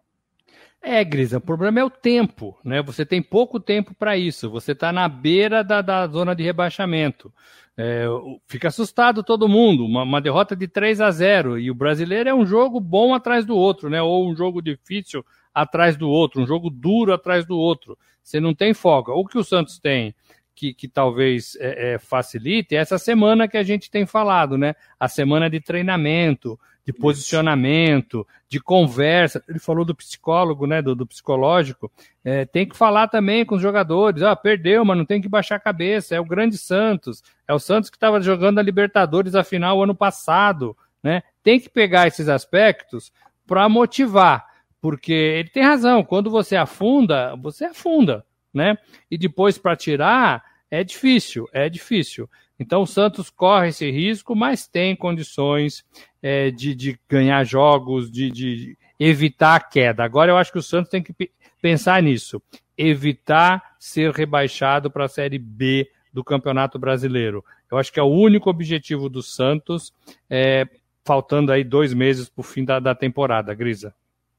É, 0.86 1.02
Grisa, 1.02 1.38
o 1.38 1.40
problema 1.40 1.80
é 1.80 1.84
o 1.84 1.88
tempo, 1.88 2.58
né? 2.62 2.82
Você 2.82 3.06
tem 3.06 3.22
pouco 3.22 3.58
tempo 3.58 3.94
para 3.94 4.18
isso. 4.18 4.50
Você 4.50 4.72
está 4.72 4.92
na 4.92 5.08
beira 5.08 5.64
da, 5.64 5.80
da 5.80 6.06
zona 6.06 6.34
de 6.34 6.42
rebaixamento. 6.42 7.32
É, 7.74 8.04
fica 8.46 8.68
assustado 8.68 9.22
todo 9.22 9.48
mundo. 9.48 9.86
Uma, 9.86 10.02
uma, 10.02 10.20
derrota 10.20 10.54
de 10.54 10.68
3 10.68 11.00
a 11.00 11.10
0 11.10 11.58
e 11.58 11.70
o 11.70 11.74
brasileiro 11.74 12.28
é 12.28 12.34
um 12.34 12.44
jogo 12.44 12.78
bom 12.80 13.14
atrás 13.14 13.46
do 13.46 13.56
outro, 13.56 13.88
né? 13.88 14.02
Ou 14.02 14.28
um 14.28 14.36
jogo 14.36 14.60
difícil 14.60 15.24
atrás 15.54 15.96
do 15.96 16.10
outro, 16.10 16.42
um 16.42 16.46
jogo 16.46 16.68
duro 16.68 17.14
atrás 17.14 17.46
do 17.46 17.56
outro. 17.56 17.96
Você 18.22 18.38
não 18.38 18.54
tem 18.54 18.74
folga. 18.74 19.12
O 19.12 19.24
que 19.24 19.38
o 19.38 19.44
Santos 19.44 19.78
tem 19.78 20.14
que, 20.54 20.74
que 20.74 20.86
talvez 20.86 21.56
é, 21.56 21.94
é, 21.94 21.98
facilite 21.98 22.76
é 22.76 22.78
essa 22.78 22.98
semana 22.98 23.48
que 23.48 23.56
a 23.56 23.62
gente 23.62 23.90
tem 23.90 24.04
falado, 24.04 24.58
né? 24.58 24.74
A 25.00 25.08
semana 25.08 25.48
de 25.48 25.60
treinamento, 25.60 26.58
de 26.84 26.92
posicionamento, 26.92 28.26
de 28.48 28.60
conversa. 28.60 29.42
Ele 29.48 29.58
falou 29.58 29.84
do 29.84 29.94
psicólogo, 29.94 30.66
né? 30.66 30.82
Do, 30.82 30.94
do 30.94 31.06
psicológico. 31.06 31.90
É, 32.24 32.44
tem 32.44 32.66
que 32.66 32.76
falar 32.76 33.08
também 33.08 33.44
com 33.44 33.54
os 33.54 33.62
jogadores. 33.62 34.22
Ah, 34.22 34.36
perdeu, 34.36 34.84
mas 34.84 34.96
não 34.96 35.04
tem 35.04 35.20
que 35.20 35.28
baixar 35.28 35.56
a 35.56 35.60
cabeça. 35.60 36.14
É 36.14 36.20
o 36.20 36.24
grande 36.24 36.58
Santos. 36.58 37.22
É 37.48 37.54
o 37.54 37.58
Santos 37.58 37.88
que 37.88 37.96
estava 37.96 38.20
jogando 38.20 38.58
a 38.58 38.62
Libertadores 38.62 39.34
a 39.34 39.42
final 39.42 39.82
ano 39.82 39.94
passado, 39.94 40.76
né? 41.02 41.22
Tem 41.42 41.58
que 41.58 41.68
pegar 41.68 42.06
esses 42.06 42.28
aspectos 42.28 43.12
para 43.46 43.68
motivar, 43.68 44.46
porque 44.80 45.12
ele 45.12 45.48
tem 45.48 45.62
razão. 45.62 46.02
Quando 46.02 46.30
você 46.30 46.56
afunda, 46.56 47.34
você 47.36 47.66
afunda, 47.66 48.24
né? 48.52 48.78
E 49.10 49.18
depois 49.18 49.58
para 49.58 49.76
tirar 49.76 50.42
é 50.70 50.82
difícil, 50.82 51.48
é 51.52 51.68
difícil. 51.68 52.28
Então 52.58 52.82
o 52.82 52.86
Santos 52.86 53.30
corre 53.30 53.68
esse 53.68 53.90
risco, 53.90 54.34
mas 54.34 54.66
tem 54.66 54.94
condições 54.94 55.84
é, 56.24 56.50
de, 56.50 56.74
de, 56.74 56.98
ganhar 57.06 57.44
jogos, 57.44 58.10
de, 58.10 58.30
de, 58.30 58.78
evitar 58.98 59.56
a 59.56 59.60
queda. 59.60 60.02
Agora 60.02 60.32
eu 60.32 60.38
acho 60.38 60.50
que 60.50 60.58
o 60.58 60.62
Santos 60.62 60.90
tem 60.90 61.02
que 61.02 61.12
pensar 61.60 62.02
nisso, 62.02 62.40
evitar 62.78 63.76
ser 63.78 64.10
rebaixado 64.10 64.90
para 64.90 65.04
a 65.04 65.08
Série 65.08 65.38
B 65.38 65.86
do 66.10 66.24
Campeonato 66.24 66.78
Brasileiro. 66.78 67.44
Eu 67.70 67.76
acho 67.76 67.92
que 67.92 68.00
é 68.00 68.02
o 68.02 68.06
único 68.06 68.48
objetivo 68.48 69.10
do 69.10 69.22
Santos, 69.22 69.92
é, 70.30 70.66
faltando 71.04 71.52
aí 71.52 71.62
dois 71.62 71.92
meses 71.92 72.26
para 72.26 72.40
o 72.40 72.42
fim 72.44 72.64
da, 72.64 72.80
da 72.80 72.94
temporada, 72.94 73.52
Grisa. 73.52 73.94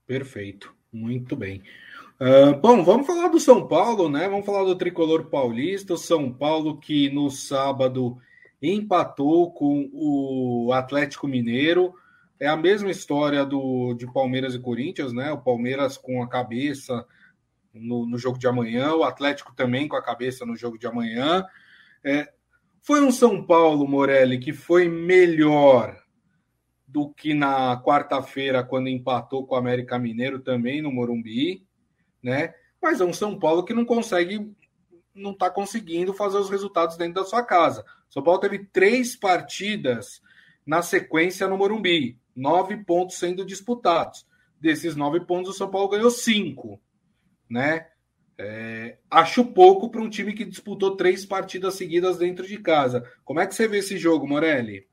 Perfeito, 0.07 0.73
muito 0.91 1.35
bem. 1.35 1.61
Uh, 2.19 2.59
bom, 2.59 2.83
vamos 2.83 3.05
falar 3.05 3.27
do 3.27 3.39
São 3.39 3.67
Paulo, 3.67 4.09
né? 4.09 4.27
Vamos 4.27 4.45
falar 4.45 4.63
do 4.63 4.75
tricolor 4.75 5.25
paulista. 5.25 5.93
O 5.93 5.97
São 5.97 6.31
Paulo 6.31 6.77
que 6.77 7.11
no 7.11 7.29
sábado 7.29 8.17
empatou 8.73 9.51
com 9.51 9.89
o 9.93 10.71
Atlético 10.73 11.27
Mineiro. 11.27 11.93
É 12.39 12.47
a 12.47 12.55
mesma 12.55 12.89
história 12.89 13.45
do 13.45 13.93
de 13.93 14.11
Palmeiras 14.11 14.55
e 14.55 14.59
Corinthians, 14.59 15.13
né? 15.13 15.31
O 15.31 15.41
Palmeiras 15.41 15.97
com 15.97 16.21
a 16.21 16.27
cabeça 16.27 17.05
no, 17.73 18.05
no 18.05 18.17
jogo 18.17 18.37
de 18.37 18.47
amanhã, 18.47 18.93
o 18.93 19.03
Atlético 19.03 19.53
também 19.55 19.87
com 19.87 19.95
a 19.95 20.03
cabeça 20.03 20.45
no 20.45 20.55
jogo 20.55 20.77
de 20.77 20.87
amanhã. 20.87 21.45
É, 22.03 22.31
foi 22.81 23.01
um 23.01 23.11
São 23.11 23.45
Paulo, 23.45 23.87
Morelli, 23.87 24.39
que 24.39 24.53
foi 24.53 24.87
melhor 24.87 25.97
do 26.87 27.09
que 27.09 27.33
na 27.33 27.81
quarta-feira, 27.81 28.63
quando 28.63 28.87
empatou 28.87 29.45
com 29.45 29.55
o 29.55 29.57
América 29.57 29.99
Mineiro 29.99 30.39
também 30.39 30.81
no 30.81 30.91
Morumbi 30.91 31.65
né? 32.25 32.55
Mas 32.81 32.99
é 32.99 33.05
um 33.05 33.13
São 33.13 33.37
Paulo 33.37 33.63
que 33.63 33.73
não 33.73 33.85
consegue, 33.85 34.51
não 35.15 35.31
está 35.31 35.49
conseguindo 35.49 36.13
fazer 36.13 36.37
os 36.37 36.49
resultados 36.49 36.97
dentro 36.97 37.15
da 37.15 37.25
sua 37.25 37.43
casa. 37.43 37.85
São 38.09 38.21
Paulo 38.21 38.39
teve 38.39 38.65
três 38.65 39.15
partidas 39.15 40.21
na 40.65 40.81
sequência 40.81 41.47
no 41.47 41.57
Morumbi, 41.57 42.17
nove 42.35 42.77
pontos 42.77 43.17
sendo 43.17 43.45
disputados. 43.45 44.25
Desses 44.59 44.95
nove 44.95 45.21
pontos, 45.21 45.51
o 45.51 45.57
São 45.57 45.69
Paulo 45.69 45.89
ganhou 45.89 46.09
cinco, 46.09 46.79
né? 47.49 47.87
É, 48.37 48.97
acho 49.09 49.45
pouco 49.45 49.89
para 49.89 50.01
um 50.01 50.09
time 50.09 50.33
que 50.33 50.43
disputou 50.43 50.97
três 50.97 51.25
partidas 51.25 51.75
seguidas 51.75 52.17
dentro 52.17 52.45
de 52.45 52.57
casa. 52.57 53.09
Como 53.23 53.39
é 53.39 53.47
que 53.47 53.55
você 53.55 53.67
vê 53.67 53.77
esse 53.77 53.97
jogo, 53.97 54.27
Morelli? 54.27 54.85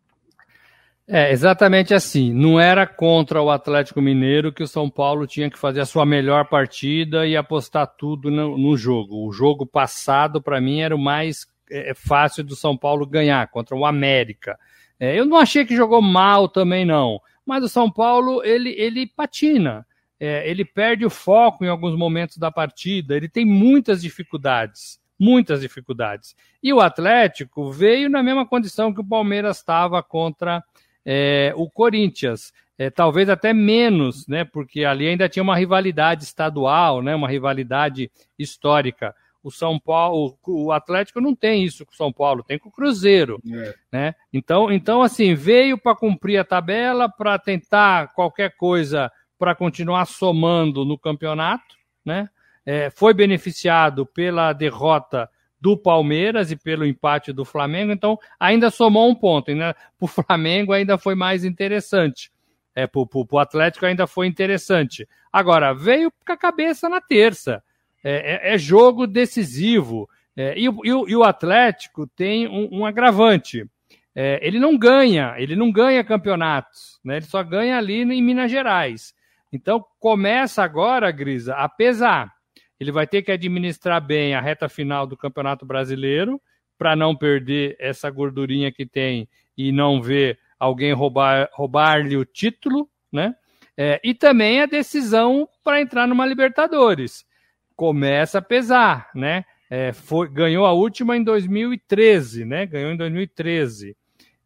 É, 1.14 1.30
exatamente 1.30 1.92
assim. 1.92 2.32
Não 2.32 2.58
era 2.58 2.86
contra 2.86 3.42
o 3.42 3.50
Atlético 3.50 4.00
Mineiro 4.00 4.50
que 4.50 4.62
o 4.62 4.66
São 4.66 4.88
Paulo 4.88 5.26
tinha 5.26 5.50
que 5.50 5.58
fazer 5.58 5.80
a 5.80 5.84
sua 5.84 6.06
melhor 6.06 6.48
partida 6.48 7.26
e 7.26 7.36
apostar 7.36 7.86
tudo 7.86 8.30
no, 8.30 8.56
no 8.56 8.78
jogo. 8.78 9.28
O 9.28 9.30
jogo 9.30 9.66
passado, 9.66 10.40
para 10.40 10.58
mim, 10.58 10.80
era 10.80 10.96
o 10.96 10.98
mais 10.98 11.46
é, 11.70 11.92
fácil 11.94 12.42
do 12.42 12.56
São 12.56 12.78
Paulo 12.78 13.04
ganhar, 13.04 13.46
contra 13.48 13.76
o 13.76 13.84
América. 13.84 14.58
É, 14.98 15.14
eu 15.14 15.26
não 15.26 15.36
achei 15.36 15.66
que 15.66 15.76
jogou 15.76 16.00
mal 16.00 16.48
também, 16.48 16.86
não. 16.86 17.20
Mas 17.44 17.62
o 17.62 17.68
São 17.68 17.90
Paulo, 17.90 18.42
ele, 18.42 18.70
ele 18.70 19.06
patina. 19.06 19.86
É, 20.18 20.48
ele 20.48 20.64
perde 20.64 21.04
o 21.04 21.10
foco 21.10 21.62
em 21.62 21.68
alguns 21.68 21.94
momentos 21.94 22.38
da 22.38 22.50
partida. 22.50 23.14
Ele 23.14 23.28
tem 23.28 23.44
muitas 23.44 24.00
dificuldades. 24.00 24.98
Muitas 25.20 25.60
dificuldades. 25.60 26.34
E 26.62 26.72
o 26.72 26.80
Atlético 26.80 27.70
veio 27.70 28.08
na 28.08 28.22
mesma 28.22 28.46
condição 28.46 28.94
que 28.94 29.00
o 29.02 29.06
Palmeiras 29.06 29.58
estava 29.58 30.02
contra 30.02 30.64
é, 31.04 31.52
o 31.56 31.68
Corinthians. 31.70 32.52
É, 32.78 32.90
talvez 32.90 33.28
até 33.28 33.52
menos, 33.52 34.26
né? 34.26 34.44
Porque 34.44 34.84
ali 34.84 35.06
ainda 35.06 35.28
tinha 35.28 35.42
uma 35.42 35.56
rivalidade 35.56 36.24
estadual, 36.24 37.02
né? 37.02 37.14
Uma 37.14 37.28
rivalidade 37.28 38.10
histórica. 38.38 39.14
O 39.42 39.50
São 39.50 39.78
Paulo, 39.78 40.38
o 40.46 40.72
Atlético 40.72 41.20
não 41.20 41.34
tem 41.34 41.64
isso 41.64 41.84
com 41.84 41.92
o 41.92 41.96
São 41.96 42.12
Paulo, 42.12 42.44
tem 42.44 42.58
com 42.58 42.68
o 42.68 42.72
Cruzeiro, 42.72 43.40
é. 43.52 43.74
né? 43.90 44.14
Então, 44.32 44.70
então 44.70 45.02
assim 45.02 45.34
veio 45.34 45.76
para 45.76 45.96
cumprir 45.96 46.38
a 46.38 46.44
tabela, 46.44 47.08
para 47.08 47.38
tentar 47.38 48.12
qualquer 48.14 48.56
coisa 48.56 49.10
para 49.38 49.54
continuar 49.54 50.06
somando 50.06 50.84
no 50.84 50.96
campeonato, 50.96 51.76
né? 52.04 52.28
É, 52.64 52.90
foi 52.90 53.12
beneficiado 53.12 54.06
pela 54.06 54.52
derrota 54.52 55.28
do 55.62 55.76
Palmeiras 55.76 56.50
e 56.50 56.56
pelo 56.56 56.84
empate 56.84 57.32
do 57.32 57.44
Flamengo, 57.44 57.92
então 57.92 58.18
ainda 58.38 58.68
somou 58.68 59.08
um 59.08 59.14
ponto. 59.14 59.52
Para 59.56 59.76
o 60.00 60.08
Flamengo 60.08 60.72
ainda 60.72 60.98
foi 60.98 61.14
mais 61.14 61.44
interessante. 61.44 62.32
É, 62.74 62.84
para 62.84 63.00
o 63.00 63.38
Atlético 63.38 63.86
ainda 63.86 64.08
foi 64.08 64.26
interessante. 64.26 65.08
Agora, 65.32 65.72
veio 65.72 66.10
com 66.26 66.32
a 66.32 66.36
cabeça 66.36 66.88
na 66.88 67.00
terça. 67.00 67.62
É, 68.02 68.50
é, 68.50 68.54
é 68.54 68.58
jogo 68.58 69.06
decisivo. 69.06 70.10
É, 70.36 70.58
e, 70.58 70.66
e, 70.66 70.88
e, 70.88 71.16
o 71.16 71.22
Atlético 71.22 72.08
tem 72.08 72.48
um, 72.48 72.80
um 72.80 72.84
agravante. 72.84 73.64
É, 74.16 74.44
ele 74.44 74.58
não 74.58 74.76
ganha, 74.76 75.34
ele 75.38 75.54
não 75.54 75.70
ganha 75.70 76.02
campeonatos, 76.02 76.98
né? 77.04 77.18
ele 77.18 77.24
só 77.24 77.42
ganha 77.42 77.78
ali 77.78 78.02
em 78.02 78.20
Minas 78.20 78.50
Gerais. 78.50 79.14
Então 79.52 79.84
começa 80.00 80.60
agora, 80.64 81.10
Grisa, 81.12 81.54
a 81.54 81.68
pesar. 81.68 82.32
Ele 82.82 82.90
vai 82.90 83.06
ter 83.06 83.22
que 83.22 83.30
administrar 83.30 84.04
bem 84.04 84.34
a 84.34 84.40
reta 84.40 84.68
final 84.68 85.06
do 85.06 85.16
Campeonato 85.16 85.64
Brasileiro 85.64 86.42
para 86.76 86.96
não 86.96 87.14
perder 87.14 87.76
essa 87.78 88.10
gordurinha 88.10 88.72
que 88.72 88.84
tem 88.84 89.28
e 89.56 89.70
não 89.70 90.02
ver 90.02 90.36
alguém 90.58 90.92
roubar 90.92 91.48
roubar-lhe 91.52 92.16
o 92.16 92.24
título, 92.24 92.90
né? 93.12 93.36
É, 93.76 94.00
e 94.02 94.12
também 94.12 94.60
a 94.60 94.66
decisão 94.66 95.48
para 95.62 95.80
entrar 95.80 96.08
numa 96.08 96.26
Libertadores 96.26 97.24
começa 97.76 98.38
a 98.38 98.42
pesar, 98.42 99.10
né? 99.14 99.44
É, 99.70 99.92
foi, 99.92 100.28
ganhou 100.28 100.66
a 100.66 100.72
última 100.72 101.16
em 101.16 101.22
2013, 101.22 102.44
né? 102.44 102.66
Ganhou 102.66 102.90
em 102.90 102.96
2013 102.96 103.96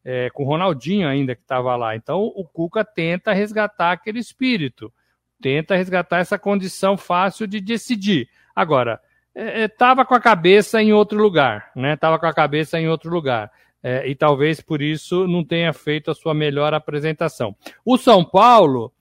é, 0.05 0.29
com 0.29 0.43
o 0.43 0.47
Ronaldinho 0.47 1.09
ainda 1.09 1.35
que 1.35 1.41
estava 1.41 1.75
lá. 1.75 1.97
Então 1.97 2.21
o 2.21 2.45
Cuca 2.45 2.85
tenta 2.85 3.33
resgatar 3.33 3.93
aquele 3.93 4.19
espírito, 4.19 4.93
tenta 5.41 5.77
resgatar 5.77 6.19
essa 6.19 6.39
condição 6.39 6.97
fácil 6.97 7.47
de 7.47 7.61
decidir. 7.61 8.29
Agora, 8.55 9.01
estava 9.35 10.01
é, 10.01 10.05
é 10.05 10.07
com 10.07 10.15
a 10.15 10.21
cabeça 10.21 10.83
em 10.83 10.93
outro 10.93 11.21
lugar, 11.21 11.71
né? 11.77 11.95
Estava 11.95 12.19
com 12.19 12.27
a 12.27 12.35
cabeça 12.35 12.79
em 12.79 12.89
outro 12.89 13.11
lugar. 13.11 13.51
É, 13.83 14.09
e 14.09 14.15
talvez 14.15 14.61
por 14.61 14.83
isso 14.83 15.29
não 15.29 15.45
tenha 15.45 15.73
feito 15.73 16.11
a 16.11 16.15
sua 16.15 16.35
melhor 16.35 16.75
apresentação. 16.75 17.55
O 17.85 17.97
São 17.97 18.25
Paulo 18.25 18.93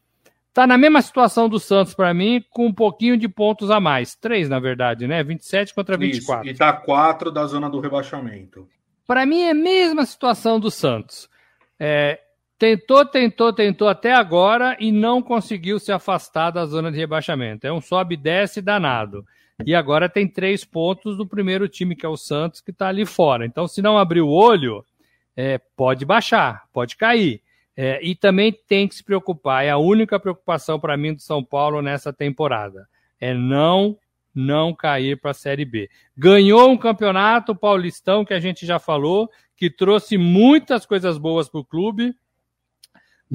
está 0.49 0.67
na 0.67 0.77
mesma 0.77 1.01
situação 1.01 1.49
do 1.49 1.59
Santos 1.59 1.93
para 1.93 2.13
mim, 2.13 2.43
com 2.49 2.67
um 2.67 2.73
pouquinho 2.73 3.17
de 3.17 3.27
pontos 3.27 3.71
a 3.71 3.79
mais. 3.79 4.15
Três, 4.15 4.47
na 4.47 4.59
verdade, 4.59 5.07
né? 5.07 5.23
27 5.23 5.73
contra 5.73 5.97
24. 5.97 6.43
Isso, 6.43 6.49
e 6.49 6.53
está 6.53 6.71
quatro 6.71 7.31
da 7.31 7.45
zona 7.45 7.69
do 7.69 7.79
rebaixamento. 7.79 8.67
Para 9.07 9.25
mim 9.25 9.41
é 9.41 9.51
a 9.51 9.55
mesma 9.55 10.05
situação 10.05 10.59
do 10.59 10.69
Santos. 10.69 11.29
É, 11.79 12.19
tentou, 12.57 13.05
tentou, 13.05 13.53
tentou 13.53 13.87
até 13.87 14.13
agora 14.13 14.75
e 14.79 14.91
não 14.91 15.21
conseguiu 15.21 15.79
se 15.79 15.91
afastar 15.91 16.51
da 16.51 16.65
zona 16.65 16.91
de 16.91 16.97
rebaixamento. 16.97 17.65
É 17.67 17.73
um 17.73 17.81
sobe 17.81 18.15
desce 18.17 18.61
danado. 18.61 19.25
E 19.65 19.73
agora 19.73 20.09
tem 20.09 20.27
três 20.27 20.65
pontos 20.65 21.15
do 21.15 21.25
primeiro 21.25 21.67
time, 21.69 21.95
que 21.95 22.05
é 22.05 22.09
o 22.09 22.17
Santos, 22.17 22.59
que 22.59 22.71
está 22.71 22.87
ali 22.87 23.05
fora. 23.05 23.45
Então, 23.45 23.67
se 23.67 23.81
não 23.81 23.97
abrir 23.97 24.21
o 24.21 24.29
olho, 24.29 24.83
é, 25.35 25.57
pode 25.77 26.05
baixar, 26.05 26.63
pode 26.73 26.97
cair. 26.97 27.41
É, 27.77 27.99
e 28.01 28.15
também 28.15 28.51
tem 28.51 28.87
que 28.87 28.95
se 28.95 29.03
preocupar. 29.03 29.63
É 29.63 29.69
a 29.69 29.77
única 29.77 30.19
preocupação 30.19 30.79
para 30.79 30.97
mim 30.97 31.13
do 31.13 31.21
São 31.21 31.43
Paulo 31.43 31.81
nessa 31.81 32.11
temporada. 32.11 32.87
É 33.19 33.33
não 33.33 33.97
não 34.33 34.75
cair 34.75 35.17
para 35.17 35.31
a 35.31 35.33
Série 35.33 35.63
B. 35.63 35.89
Ganhou 36.17 36.69
um 36.69 36.77
campeonato 36.77 37.55
paulistão 37.55 38.25
que 38.25 38.33
a 38.33 38.39
gente 38.39 38.65
já 38.65 38.77
falou, 38.77 39.29
que 39.55 39.69
trouxe 39.69 40.17
muitas 40.17 40.85
coisas 40.85 41.17
boas 41.17 41.47
para 41.47 41.61
o 41.61 41.65
clube, 41.65 42.13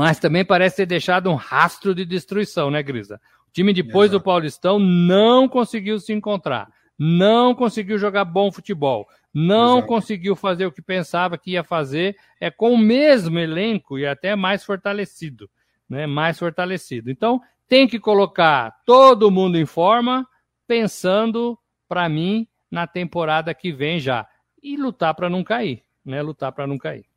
mas 0.00 0.18
também 0.18 0.42
parece 0.42 0.76
ter 0.76 0.86
deixado 0.86 1.28
um 1.28 1.34
rastro 1.34 1.94
de 1.94 2.06
destruição, 2.06 2.70
né, 2.70 2.82
Grisa? 2.82 3.20
O 3.46 3.52
time 3.52 3.70
depois 3.70 4.10
Exato. 4.10 4.18
do 4.18 4.24
Paulistão 4.24 4.78
não 4.78 5.46
conseguiu 5.46 6.00
se 6.00 6.10
encontrar, 6.10 6.72
não 6.98 7.54
conseguiu 7.54 7.98
jogar 7.98 8.24
bom 8.24 8.50
futebol, 8.50 9.06
não 9.34 9.76
Exato. 9.76 9.88
conseguiu 9.88 10.34
fazer 10.34 10.64
o 10.64 10.72
que 10.72 10.80
pensava 10.80 11.36
que 11.36 11.50
ia 11.50 11.62
fazer, 11.62 12.16
é 12.40 12.50
com 12.50 12.72
o 12.72 12.78
mesmo 12.78 13.38
elenco 13.38 13.98
e 13.98 14.06
até 14.06 14.34
mais 14.34 14.64
fortalecido, 14.64 15.50
né? 15.86 16.06
Mais 16.06 16.38
fortalecido. 16.38 17.10
Então, 17.10 17.38
tem 17.68 17.86
que 17.86 18.00
colocar 18.00 18.80
todo 18.86 19.30
mundo 19.30 19.58
em 19.58 19.66
forma, 19.66 20.26
pensando, 20.66 21.58
para 21.86 22.08
mim, 22.08 22.48
na 22.70 22.86
temporada 22.86 23.52
que 23.52 23.70
vem 23.70 24.00
já. 24.00 24.26
E 24.62 24.78
lutar 24.78 25.14
para 25.14 25.28
não 25.28 25.44
cair, 25.44 25.84
né? 26.02 26.22
Lutar 26.22 26.52
para 26.52 26.66
não 26.66 26.78
cair. 26.78 27.09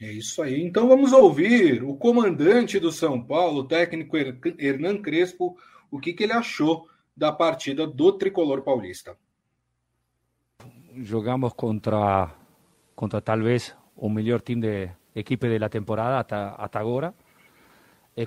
É 0.00 0.12
isso 0.12 0.42
aí. 0.42 0.62
Então 0.62 0.86
vamos 0.86 1.12
ouvir 1.12 1.82
o 1.82 1.96
comandante 1.96 2.78
do 2.78 2.92
São 2.92 3.20
Paulo, 3.22 3.60
o 3.60 3.64
técnico 3.64 4.16
Hernan 4.16 5.02
Crespo, 5.02 5.56
o 5.90 5.98
que, 5.98 6.12
que 6.12 6.24
ele 6.24 6.32
achou 6.32 6.88
da 7.16 7.32
partida 7.32 7.86
do 7.86 8.12
tricolor 8.12 8.62
paulista. 8.62 9.16
Jogamos 11.02 11.52
contra, 11.54 12.32
contra 12.94 13.20
talvez 13.20 13.74
o 13.96 14.08
melhor 14.08 14.40
time 14.40 14.62
de 14.62 14.90
equipe 15.14 15.58
da 15.58 15.68
temporada 15.68 16.20
até, 16.20 16.36
até 16.36 16.78
agora. 16.78 17.14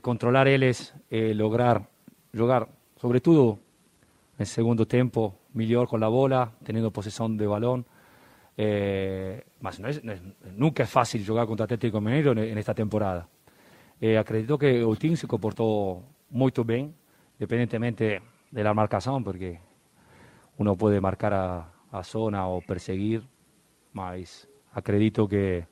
Controlar 0.02 0.48
eles, 0.48 0.94
lograr 1.36 1.90
jogar, 2.34 2.68
sobretudo 3.00 3.60
en 4.38 4.46
segundo 4.46 4.86
tiempo 4.88 5.38
mejor 5.54 5.88
con 5.88 6.00
la 6.00 6.08
bola, 6.08 6.54
teniendo 6.64 6.92
posesión 6.92 7.38
de 7.38 7.48
balón. 7.48 7.86
Eh, 8.58 9.44
es, 9.88 10.02
nunca 10.56 10.84
es 10.84 10.90
fácil 10.90 11.26
jugar 11.26 11.46
contra 11.48 11.66
Atlético 11.66 12.02
Mineiro 12.02 12.32
en, 12.32 12.58
esta 12.58 12.74
temporada. 12.74 13.28
Eh, 14.00 14.18
acredito 14.18 14.58
que 14.58 14.84
o 14.84 14.96
time 14.96 15.16
se 15.16 15.28
comportou 15.28 16.04
muito 16.30 16.64
bem, 16.64 16.94
independentemente 17.36 18.22
de 18.52 18.64
la 18.64 18.74
marcação, 18.74 19.24
porque 19.24 19.60
uno 20.58 20.76
puede 20.76 21.00
marcar 21.00 21.34
a, 21.92 22.04
zona 22.04 22.48
o 22.48 22.62
perseguir, 22.62 23.22
mas 23.94 24.48
acredito 24.74 25.28
que, 25.28 25.68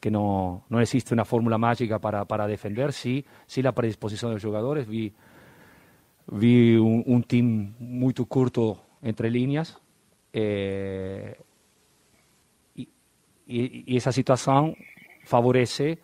que 0.00 0.10
no, 0.10 0.64
no 0.68 0.80
existe 0.80 1.14
una 1.14 1.24
fórmula 1.24 1.58
mágica 1.58 1.98
para, 1.98 2.24
para 2.24 2.46
defender, 2.46 2.92
sí, 2.92 3.24
sí 3.46 3.62
la 3.62 3.72
predisposición 3.72 4.30
de 4.30 4.36
los 4.36 4.44
jugadores. 4.44 4.88
Vi, 4.88 5.12
vi 6.32 6.76
un, 6.76 7.22
team 7.24 7.74
muy 7.78 8.14
curto 8.14 8.82
entre 9.02 9.30
líneas 9.30 9.78
eh, 10.32 11.36
y, 13.50 13.96
esa 13.96 14.12
situación 14.12 14.76
favorece 15.24 15.98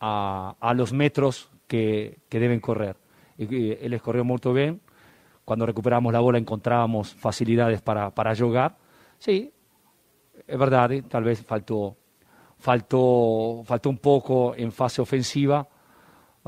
a, 0.00 0.56
a 0.60 0.74
los 0.74 0.92
metros 0.92 1.50
que, 1.66 2.18
que, 2.28 2.40
deben 2.40 2.60
correr. 2.60 2.96
Y, 3.38 3.72
él 3.72 4.00
corrió 4.00 4.24
muy 4.24 4.38
bien. 4.54 4.80
Cuando 5.44 5.66
recuperamos 5.66 6.12
la 6.12 6.20
bola 6.20 6.38
encontrábamos 6.38 7.14
facilidades 7.14 7.80
para, 7.80 8.10
para 8.10 8.34
jugar. 8.34 8.76
Sí, 9.18 9.52
es 10.46 10.58
verdad, 10.58 10.90
tal 11.08 11.24
vez 11.24 11.44
faltó, 11.44 11.96
faltó, 12.58 13.62
faltó 13.64 13.88
un 13.88 13.98
poco 13.98 14.54
en 14.56 14.72
fase 14.72 15.00
ofensiva, 15.00 15.68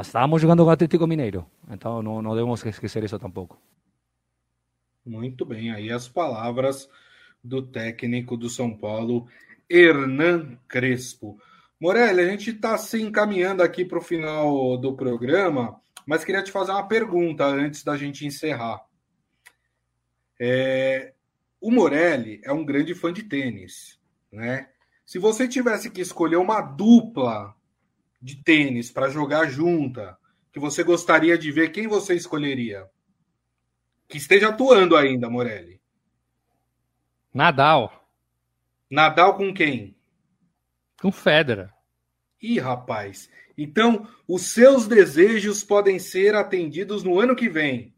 Estávamos 0.01 0.41
jogando 0.41 0.63
com 0.63 0.71
o 0.71 0.73
Atlético 0.73 1.09
Mineiro, 1.09 1.45
então 1.69 2.01
não, 2.03 2.23
não 2.23 2.33
devemos 2.33 2.65
esquecer 2.65 3.03
isso 3.03 3.19
tampouco. 3.19 3.61
Muito 5.05 5.45
bem, 5.45 5.73
aí 5.73 5.91
as 5.91 6.09
palavras 6.09 6.89
do 7.43 7.63
técnico 7.63 8.37
do 8.37 8.49
São 8.49 8.77
Paulo, 8.77 9.27
Hernan 9.71 10.59
Crespo. 10.69 11.41
Morelli, 11.81 12.21
a 12.23 12.29
gente 12.29 12.51
está 12.51 12.77
se 12.77 13.01
encaminhando 13.01 13.63
aqui 13.63 13.85
para 13.85 13.99
o 13.99 14.03
final 14.03 14.77
do 14.79 14.97
programa, 14.97 15.81
mas 16.07 16.25
queria 16.25 16.43
te 16.43 16.51
fazer 16.51 16.73
uma 16.73 16.89
pergunta 16.89 17.45
antes 17.45 17.85
da 17.85 17.97
gente 17.97 18.27
encerrar. 18.27 18.81
É, 20.41 21.13
o 21.61 21.71
Morelli 21.71 22.41
é 22.45 22.53
um 22.53 22.65
grande 22.65 22.95
fã 22.95 23.13
de 23.13 23.25
tênis, 23.25 24.01
né? 24.33 24.69
Se 25.05 25.19
você 25.19 25.49
tivesse 25.49 25.91
que 25.91 26.01
escolher 26.01 26.37
uma 26.37 26.61
dupla 26.61 27.55
de 28.21 28.37
tênis 28.43 28.91
para 28.91 29.09
jogar 29.09 29.47
junta, 29.47 30.19
que 30.53 30.59
você 30.59 30.83
gostaria 30.83 31.39
de 31.39 31.51
ver, 31.51 31.71
quem 31.71 31.87
você 31.87 32.15
escolheria? 32.15 32.87
Que 34.09 34.19
esteja 34.19 34.49
atuando 34.49 34.97
ainda, 34.97 35.31
Morelli. 35.31 35.81
Nadal. 37.33 37.98
Nadal 38.91 39.37
com 39.37 39.53
quem? 39.53 39.97
Com 41.01 41.13
Federer. 41.13 41.71
Ih, 42.41 42.59
rapaz. 42.59 43.31
Então, 43.57 44.09
os 44.27 44.43
seus 44.43 44.87
desejos 44.87 45.65
podem 45.65 45.99
ser 45.99 46.35
atendidos 46.35 47.03
no 47.03 47.19
ano 47.19 47.35
que 47.35 47.49
vem. 47.49 47.93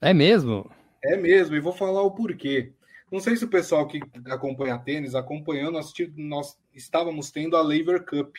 É 0.00 0.12
mesmo? 0.14 0.70
É 1.04 1.16
mesmo, 1.16 1.54
e 1.54 1.60
vou 1.60 1.72
falar 1.72 2.02
o 2.02 2.10
porquê. 2.10 2.72
Não 3.10 3.20
sei 3.20 3.36
se 3.36 3.44
o 3.44 3.48
pessoal 3.48 3.86
que 3.86 4.00
acompanha 4.26 4.78
tênis 4.78 5.14
acompanhou, 5.14 5.70
nós, 5.70 5.92
nós 6.16 6.58
estávamos 6.74 7.30
tendo 7.30 7.56
a 7.56 7.62
Lever 7.62 8.04
Cup, 8.04 8.34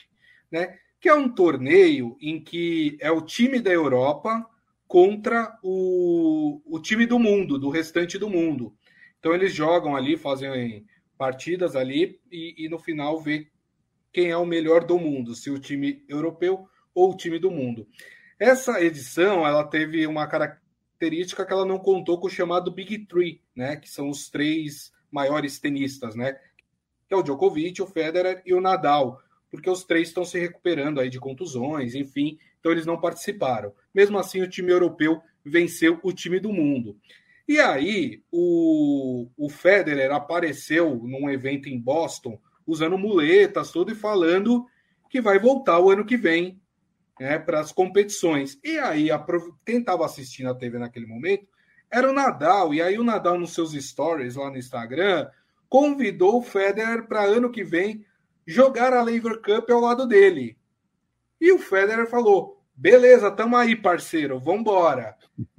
né? 0.51 0.77
que 0.99 1.07
é 1.07 1.13
um 1.13 1.29
torneio 1.29 2.17
em 2.19 2.43
que 2.43 2.97
é 2.99 3.11
o 3.11 3.21
time 3.21 3.59
da 3.59 3.71
Europa 3.71 4.45
contra 4.87 5.57
o, 5.61 6.61
o 6.65 6.79
time 6.79 7.05
do 7.05 7.19
mundo, 7.19 7.59
do 7.59 7.69
restante 7.69 8.17
do 8.17 8.29
mundo. 8.29 8.75
Então 9.19 9.33
eles 9.33 9.53
jogam 9.53 9.95
ali, 9.95 10.17
fazem 10.17 10.85
partidas 11.17 11.75
ali 11.75 12.19
e, 12.31 12.65
e 12.65 12.69
no 12.69 12.79
final 12.79 13.19
vê 13.19 13.47
quem 14.11 14.29
é 14.29 14.37
o 14.37 14.45
melhor 14.45 14.85
do 14.85 14.97
mundo, 14.97 15.35
se 15.35 15.49
o 15.49 15.59
time 15.59 16.03
europeu 16.07 16.67
ou 16.93 17.11
o 17.11 17.17
time 17.17 17.39
do 17.39 17.51
mundo. 17.51 17.87
Essa 18.39 18.81
edição 18.81 19.45
ela 19.45 19.63
teve 19.63 20.05
uma 20.07 20.27
característica 20.27 21.45
que 21.45 21.53
ela 21.53 21.65
não 21.65 21.79
contou 21.79 22.19
com 22.19 22.27
o 22.27 22.31
chamado 22.31 22.71
Big 22.71 23.05
Three, 23.05 23.41
né? 23.55 23.75
Que 23.75 23.89
são 23.89 24.09
os 24.09 24.29
três 24.29 24.91
maiores 25.11 25.59
tenistas, 25.59 26.15
né? 26.15 26.33
Que 27.07 27.13
é 27.13 27.17
o 27.17 27.23
Djokovic, 27.23 27.81
o 27.81 27.87
Federer 27.87 28.41
e 28.45 28.53
o 28.53 28.61
Nadal 28.61 29.21
porque 29.49 29.69
os 29.69 29.83
três 29.83 30.09
estão 30.09 30.25
se 30.25 30.39
recuperando 30.39 30.99
aí 30.99 31.09
de 31.09 31.19
contusões, 31.19 31.95
enfim, 31.95 32.37
então 32.59 32.71
eles 32.71 32.85
não 32.85 32.99
participaram. 32.99 33.73
Mesmo 33.93 34.17
assim, 34.17 34.41
o 34.41 34.49
time 34.49 34.71
europeu 34.71 35.21
venceu 35.43 35.99
o 36.03 36.11
time 36.11 36.39
do 36.39 36.51
mundo. 36.51 36.97
E 37.47 37.59
aí, 37.59 38.23
o, 38.31 39.29
o 39.37 39.49
Federer 39.49 40.11
apareceu 40.11 40.95
num 40.95 41.29
evento 41.29 41.69
em 41.69 41.79
Boston, 41.79 42.39
usando 42.65 42.97
muletas, 42.97 43.71
tudo, 43.71 43.91
e 43.91 43.95
falando 43.95 44.65
que 45.09 45.21
vai 45.21 45.39
voltar 45.39 45.79
o 45.79 45.89
ano 45.89 46.05
que 46.05 46.17
vem 46.17 46.59
né, 47.19 47.39
para 47.39 47.61
as 47.61 47.71
competições. 47.71 48.59
E 48.63 48.77
aí, 48.77 49.09
a, 49.09 49.23
quem 49.65 49.79
estava 49.79 50.05
assistindo 50.05 50.49
a 50.49 50.55
TV 50.55 50.77
naquele 50.77 51.05
momento 51.05 51.47
era 51.89 52.09
o 52.09 52.13
Nadal. 52.13 52.73
E 52.73 52.81
aí 52.81 52.99
o 52.99 53.03
Nadal, 53.03 53.39
nos 53.39 53.53
seus 53.53 53.71
stories 53.71 54.35
lá 54.35 54.49
no 54.49 54.57
Instagram, 54.57 55.29
convidou 55.69 56.39
o 56.39 56.43
Federer 56.43 57.07
para 57.07 57.23
ano 57.23 57.51
que 57.51 57.63
vem 57.63 58.05
jogar 58.45 58.93
a 58.93 59.01
Lever 59.01 59.41
Cup 59.41 59.69
ao 59.69 59.81
lado 59.81 60.05
dele. 60.05 60.57
E 61.39 61.51
o 61.51 61.59
Federer 61.59 62.07
falou: 62.07 62.56
beleza, 62.77 63.31
tamo 63.31 63.57
aí, 63.57 63.75
parceiro, 63.75 64.39
vambora. 64.39 65.15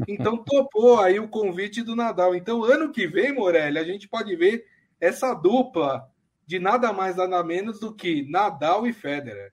Então 0.07 0.39
topou 0.45 1.01
aí 1.01 1.19
o 1.19 1.29
convite 1.29 1.83
do 1.83 1.97
Nadal. 1.97 2.35
Então, 2.35 2.63
ano 2.63 2.93
que 2.93 3.07
vem, 3.07 3.33
Morelli, 3.35 3.79
a 3.79 3.85
gente 3.85 4.09
pode 4.09 4.35
ver 4.37 4.65
essa 5.01 5.35
dupla 5.35 6.09
de 6.47 6.59
nada 6.59 6.93
mais, 6.93 7.17
nada 7.17 7.43
menos 7.43 7.81
do 7.81 7.95
que 7.95 8.27
Nadal 8.31 8.87
e 8.87 8.93
Federer. 8.93 9.53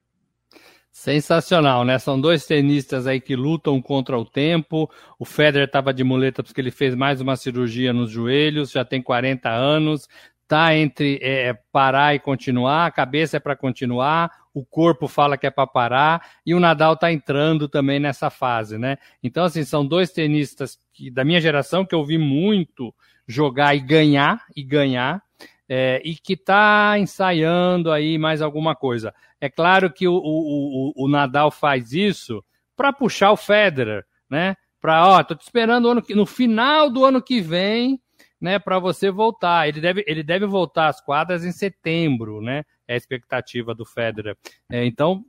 Sensacional, 0.91 1.83
né? 1.83 1.99
São 1.99 2.19
dois 2.21 2.45
tenistas 2.45 3.05
aí 3.05 3.19
que 3.19 3.35
lutam 3.35 3.81
contra 3.81 4.17
o 4.17 4.23
tempo. 4.23 4.89
O 5.19 5.25
Federer 5.25 5.67
estava 5.67 5.93
de 5.93 6.05
muleta 6.05 6.41
porque 6.41 6.61
ele 6.61 6.71
fez 6.71 6.95
mais 6.95 7.19
uma 7.19 7.35
cirurgia 7.35 7.91
nos 7.91 8.09
joelhos, 8.09 8.71
já 8.71 8.85
tem 8.85 9.01
40 9.01 9.49
anos, 9.49 10.07
tá 10.47 10.73
entre 10.73 11.19
é, 11.21 11.53
parar 11.69 12.15
e 12.15 12.19
continuar, 12.19 12.85
a 12.85 12.91
cabeça 12.91 13.35
é 13.35 13.39
para 13.41 13.57
continuar, 13.57 14.31
o 14.55 14.63
corpo 14.63 15.05
fala 15.05 15.37
que 15.37 15.45
é 15.45 15.51
para 15.51 15.67
parar, 15.67 16.25
e 16.45 16.55
o 16.55 16.61
Nadal 16.61 16.93
está 16.93 17.11
entrando 17.11 17.67
também 17.67 17.99
nessa 17.99 18.29
fase, 18.29 18.77
né? 18.77 18.97
Então, 19.21 19.43
assim, 19.43 19.65
são 19.65 19.85
dois 19.85 20.11
tenistas 20.11 20.79
que, 20.93 21.11
da 21.11 21.25
minha 21.25 21.41
geração 21.41 21.85
que 21.85 21.93
eu 21.93 22.05
vi 22.05 22.17
muito 22.17 22.95
jogar 23.27 23.75
e 23.75 23.81
ganhar, 23.81 24.45
e 24.55 24.63
ganhar, 24.63 25.21
é, 25.67 26.01
e 26.05 26.15
que 26.15 26.33
está 26.33 26.97
ensaiando 26.97 27.91
aí 27.91 28.17
mais 28.17 28.41
alguma 28.41 28.73
coisa. 28.73 29.13
É 29.41 29.49
claro 29.49 29.91
que 29.91 30.07
o, 30.07 30.13
o, 30.13 30.93
o, 30.95 31.05
o 31.05 31.07
Nadal 31.09 31.51
faz 31.51 31.91
isso 31.91 32.41
para 32.77 32.93
puxar 32.93 33.33
o 33.33 33.37
Federer, 33.37 34.05
né? 34.29 34.55
Para, 34.79 35.05
ó, 35.05 35.23
tô 35.23 35.35
te 35.35 35.41
esperando 35.41 35.93
no 35.93 36.25
final 36.25 36.89
do 36.89 37.03
ano 37.03 37.21
que 37.21 37.41
vem, 37.41 37.99
né, 38.45 38.59
para 38.59 38.77
você 38.77 39.09
voltar. 39.09 39.67
Ele 39.67 39.81
deve, 39.81 40.03
ele 40.05 40.21
deve 40.21 40.45
voltar 40.45 40.87
às 40.87 41.01
quadras 41.01 41.43
em 41.43 41.51
setembro, 41.51 42.41
né? 42.41 42.63
É 42.87 42.93
a 42.93 42.97
expectativa 42.97 43.73
do 43.73 43.83
Federer. 43.83 44.37
É, 44.71 44.85
então, 44.85 45.25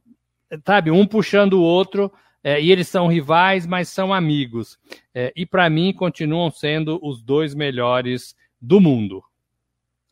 sabe, 0.67 0.91
um 0.91 1.07
puxando 1.07 1.55
o 1.55 1.63
outro, 1.63 2.13
é, 2.45 2.61
e 2.61 2.71
eles 2.71 2.89
são 2.89 3.07
rivais, 3.07 3.67
mas 3.67 3.89
são 3.89 4.13
amigos. 4.13 4.79
É, 5.15 5.33
e 5.35 5.47
para 5.47 5.71
mim 5.71 5.95
continuam 5.95 6.51
sendo 6.51 7.01
os 7.03 7.23
dois 7.23 7.55
melhores 7.55 8.37
do 8.61 8.83
mundo. 8.83 9.25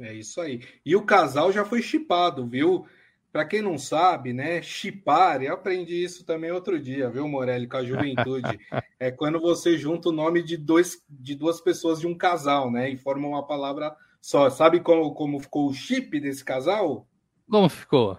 É 0.01 0.15
isso 0.15 0.41
aí. 0.41 0.63
E 0.85 0.97
o 0.97 1.03
casal 1.03 1.53
já 1.53 1.63
foi 1.63 1.83
chipado, 1.83 2.47
viu? 2.47 2.87
Para 3.35 3.45
quem 3.45 3.61
não 3.61 3.77
sabe, 3.77 4.33
né? 4.33 4.63
Chipar, 4.63 5.43
eu 5.43 5.55
aprendi 5.55 6.05
isso 6.05 6.25
também 6.25 6.53
outro 6.53 6.79
dia, 6.79 7.11
viu, 7.11 7.27
Morelli, 7.27 7.67
com 7.67 7.79
a 7.79 7.85
juventude. 7.85 8.47
é 9.01 9.11
quando 9.11 9.41
você 9.41 9.77
junta 9.77 10.11
o 10.11 10.13
nome 10.13 10.41
de, 10.41 10.57
dois, 10.57 11.03
de 11.11 11.35
duas 11.35 11.61
pessoas 11.61 11.99
de 11.99 12.07
um 12.07 12.17
casal, 12.17 12.71
né? 12.71 12.89
E 12.89 12.97
forma 12.97 13.27
uma 13.27 13.45
palavra 13.45 13.93
só. 14.21 14.49
Sabe 14.51 14.79
como, 14.79 15.13
como 15.15 15.41
ficou 15.41 15.69
o 15.69 15.75
chip 15.75 16.21
desse 16.21 16.45
casal? 16.45 17.09
Como 17.51 17.69
ficou? 17.69 18.17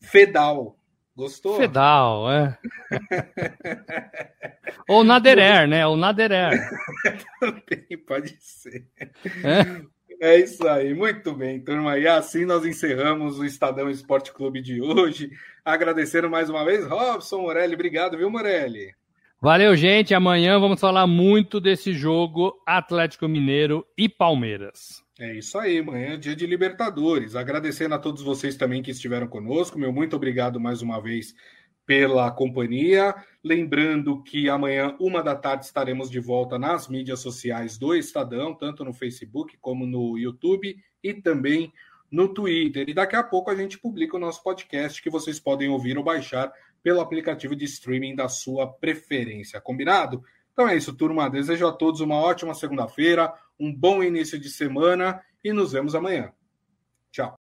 Fedal. 0.00 0.78
Gostou? 1.14 1.58
Fedal, 1.58 2.32
é. 2.32 2.58
Ou 4.88 5.04
Naderer, 5.04 5.68
né? 5.68 5.86
Ou 5.86 5.98
Naderer. 5.98 6.58
Também 7.38 7.98
pode 8.06 8.34
ser. 8.40 8.88
É? 9.44 9.84
É 10.20 10.38
isso 10.38 10.66
aí, 10.66 10.94
muito 10.94 11.34
bem, 11.34 11.60
turma. 11.60 11.98
E 11.98 12.06
assim 12.06 12.44
nós 12.44 12.64
encerramos 12.64 13.38
o 13.38 13.44
Estadão 13.44 13.90
Esporte 13.90 14.32
Clube 14.32 14.62
de 14.62 14.80
hoje. 14.80 15.30
Agradecendo 15.64 16.30
mais 16.30 16.48
uma 16.48 16.64
vez, 16.64 16.86
Robson 16.86 17.42
Morelli. 17.42 17.74
Obrigado, 17.74 18.16
viu, 18.16 18.30
Morelli? 18.30 18.94
Valeu, 19.40 19.76
gente. 19.76 20.14
Amanhã 20.14 20.58
vamos 20.58 20.80
falar 20.80 21.06
muito 21.06 21.60
desse 21.60 21.92
jogo 21.92 22.54
Atlético 22.66 23.28
Mineiro 23.28 23.86
e 23.96 24.08
Palmeiras. 24.08 25.04
É 25.18 25.34
isso 25.34 25.58
aí, 25.58 25.78
amanhã 25.78 26.14
é 26.14 26.16
dia 26.16 26.34
de 26.34 26.46
Libertadores. 26.46 27.36
Agradecendo 27.36 27.94
a 27.94 27.98
todos 27.98 28.22
vocês 28.22 28.56
também 28.56 28.82
que 28.82 28.90
estiveram 28.90 29.26
conosco. 29.26 29.78
Meu 29.78 29.92
muito 29.92 30.16
obrigado 30.16 30.58
mais 30.58 30.80
uma 30.82 31.00
vez 31.00 31.34
pela 31.86 32.30
companhia. 32.30 33.14
Lembrando 33.46 34.24
que 34.24 34.48
amanhã, 34.48 34.96
uma 34.98 35.22
da 35.22 35.36
tarde, 35.36 35.66
estaremos 35.66 36.10
de 36.10 36.18
volta 36.18 36.58
nas 36.58 36.88
mídias 36.88 37.20
sociais 37.20 37.78
do 37.78 37.94
Estadão, 37.94 38.52
tanto 38.52 38.84
no 38.84 38.92
Facebook 38.92 39.56
como 39.60 39.86
no 39.86 40.18
YouTube 40.18 40.76
e 41.00 41.14
também 41.14 41.72
no 42.10 42.34
Twitter. 42.34 42.88
E 42.88 42.92
daqui 42.92 43.14
a 43.14 43.22
pouco 43.22 43.48
a 43.48 43.54
gente 43.54 43.78
publica 43.78 44.16
o 44.16 44.18
nosso 44.18 44.42
podcast 44.42 45.00
que 45.00 45.08
vocês 45.08 45.38
podem 45.38 45.68
ouvir 45.68 45.96
ou 45.96 46.02
baixar 46.02 46.52
pelo 46.82 47.00
aplicativo 47.00 47.54
de 47.54 47.66
streaming 47.66 48.16
da 48.16 48.28
sua 48.28 48.66
preferência. 48.66 49.60
Combinado? 49.60 50.24
Então 50.52 50.68
é 50.68 50.76
isso, 50.76 50.92
turma. 50.92 51.30
Desejo 51.30 51.68
a 51.68 51.72
todos 51.72 52.00
uma 52.00 52.16
ótima 52.16 52.52
segunda-feira, 52.52 53.32
um 53.60 53.72
bom 53.72 54.02
início 54.02 54.40
de 54.40 54.50
semana 54.50 55.22
e 55.44 55.52
nos 55.52 55.70
vemos 55.70 55.94
amanhã. 55.94 56.32
Tchau. 57.12 57.32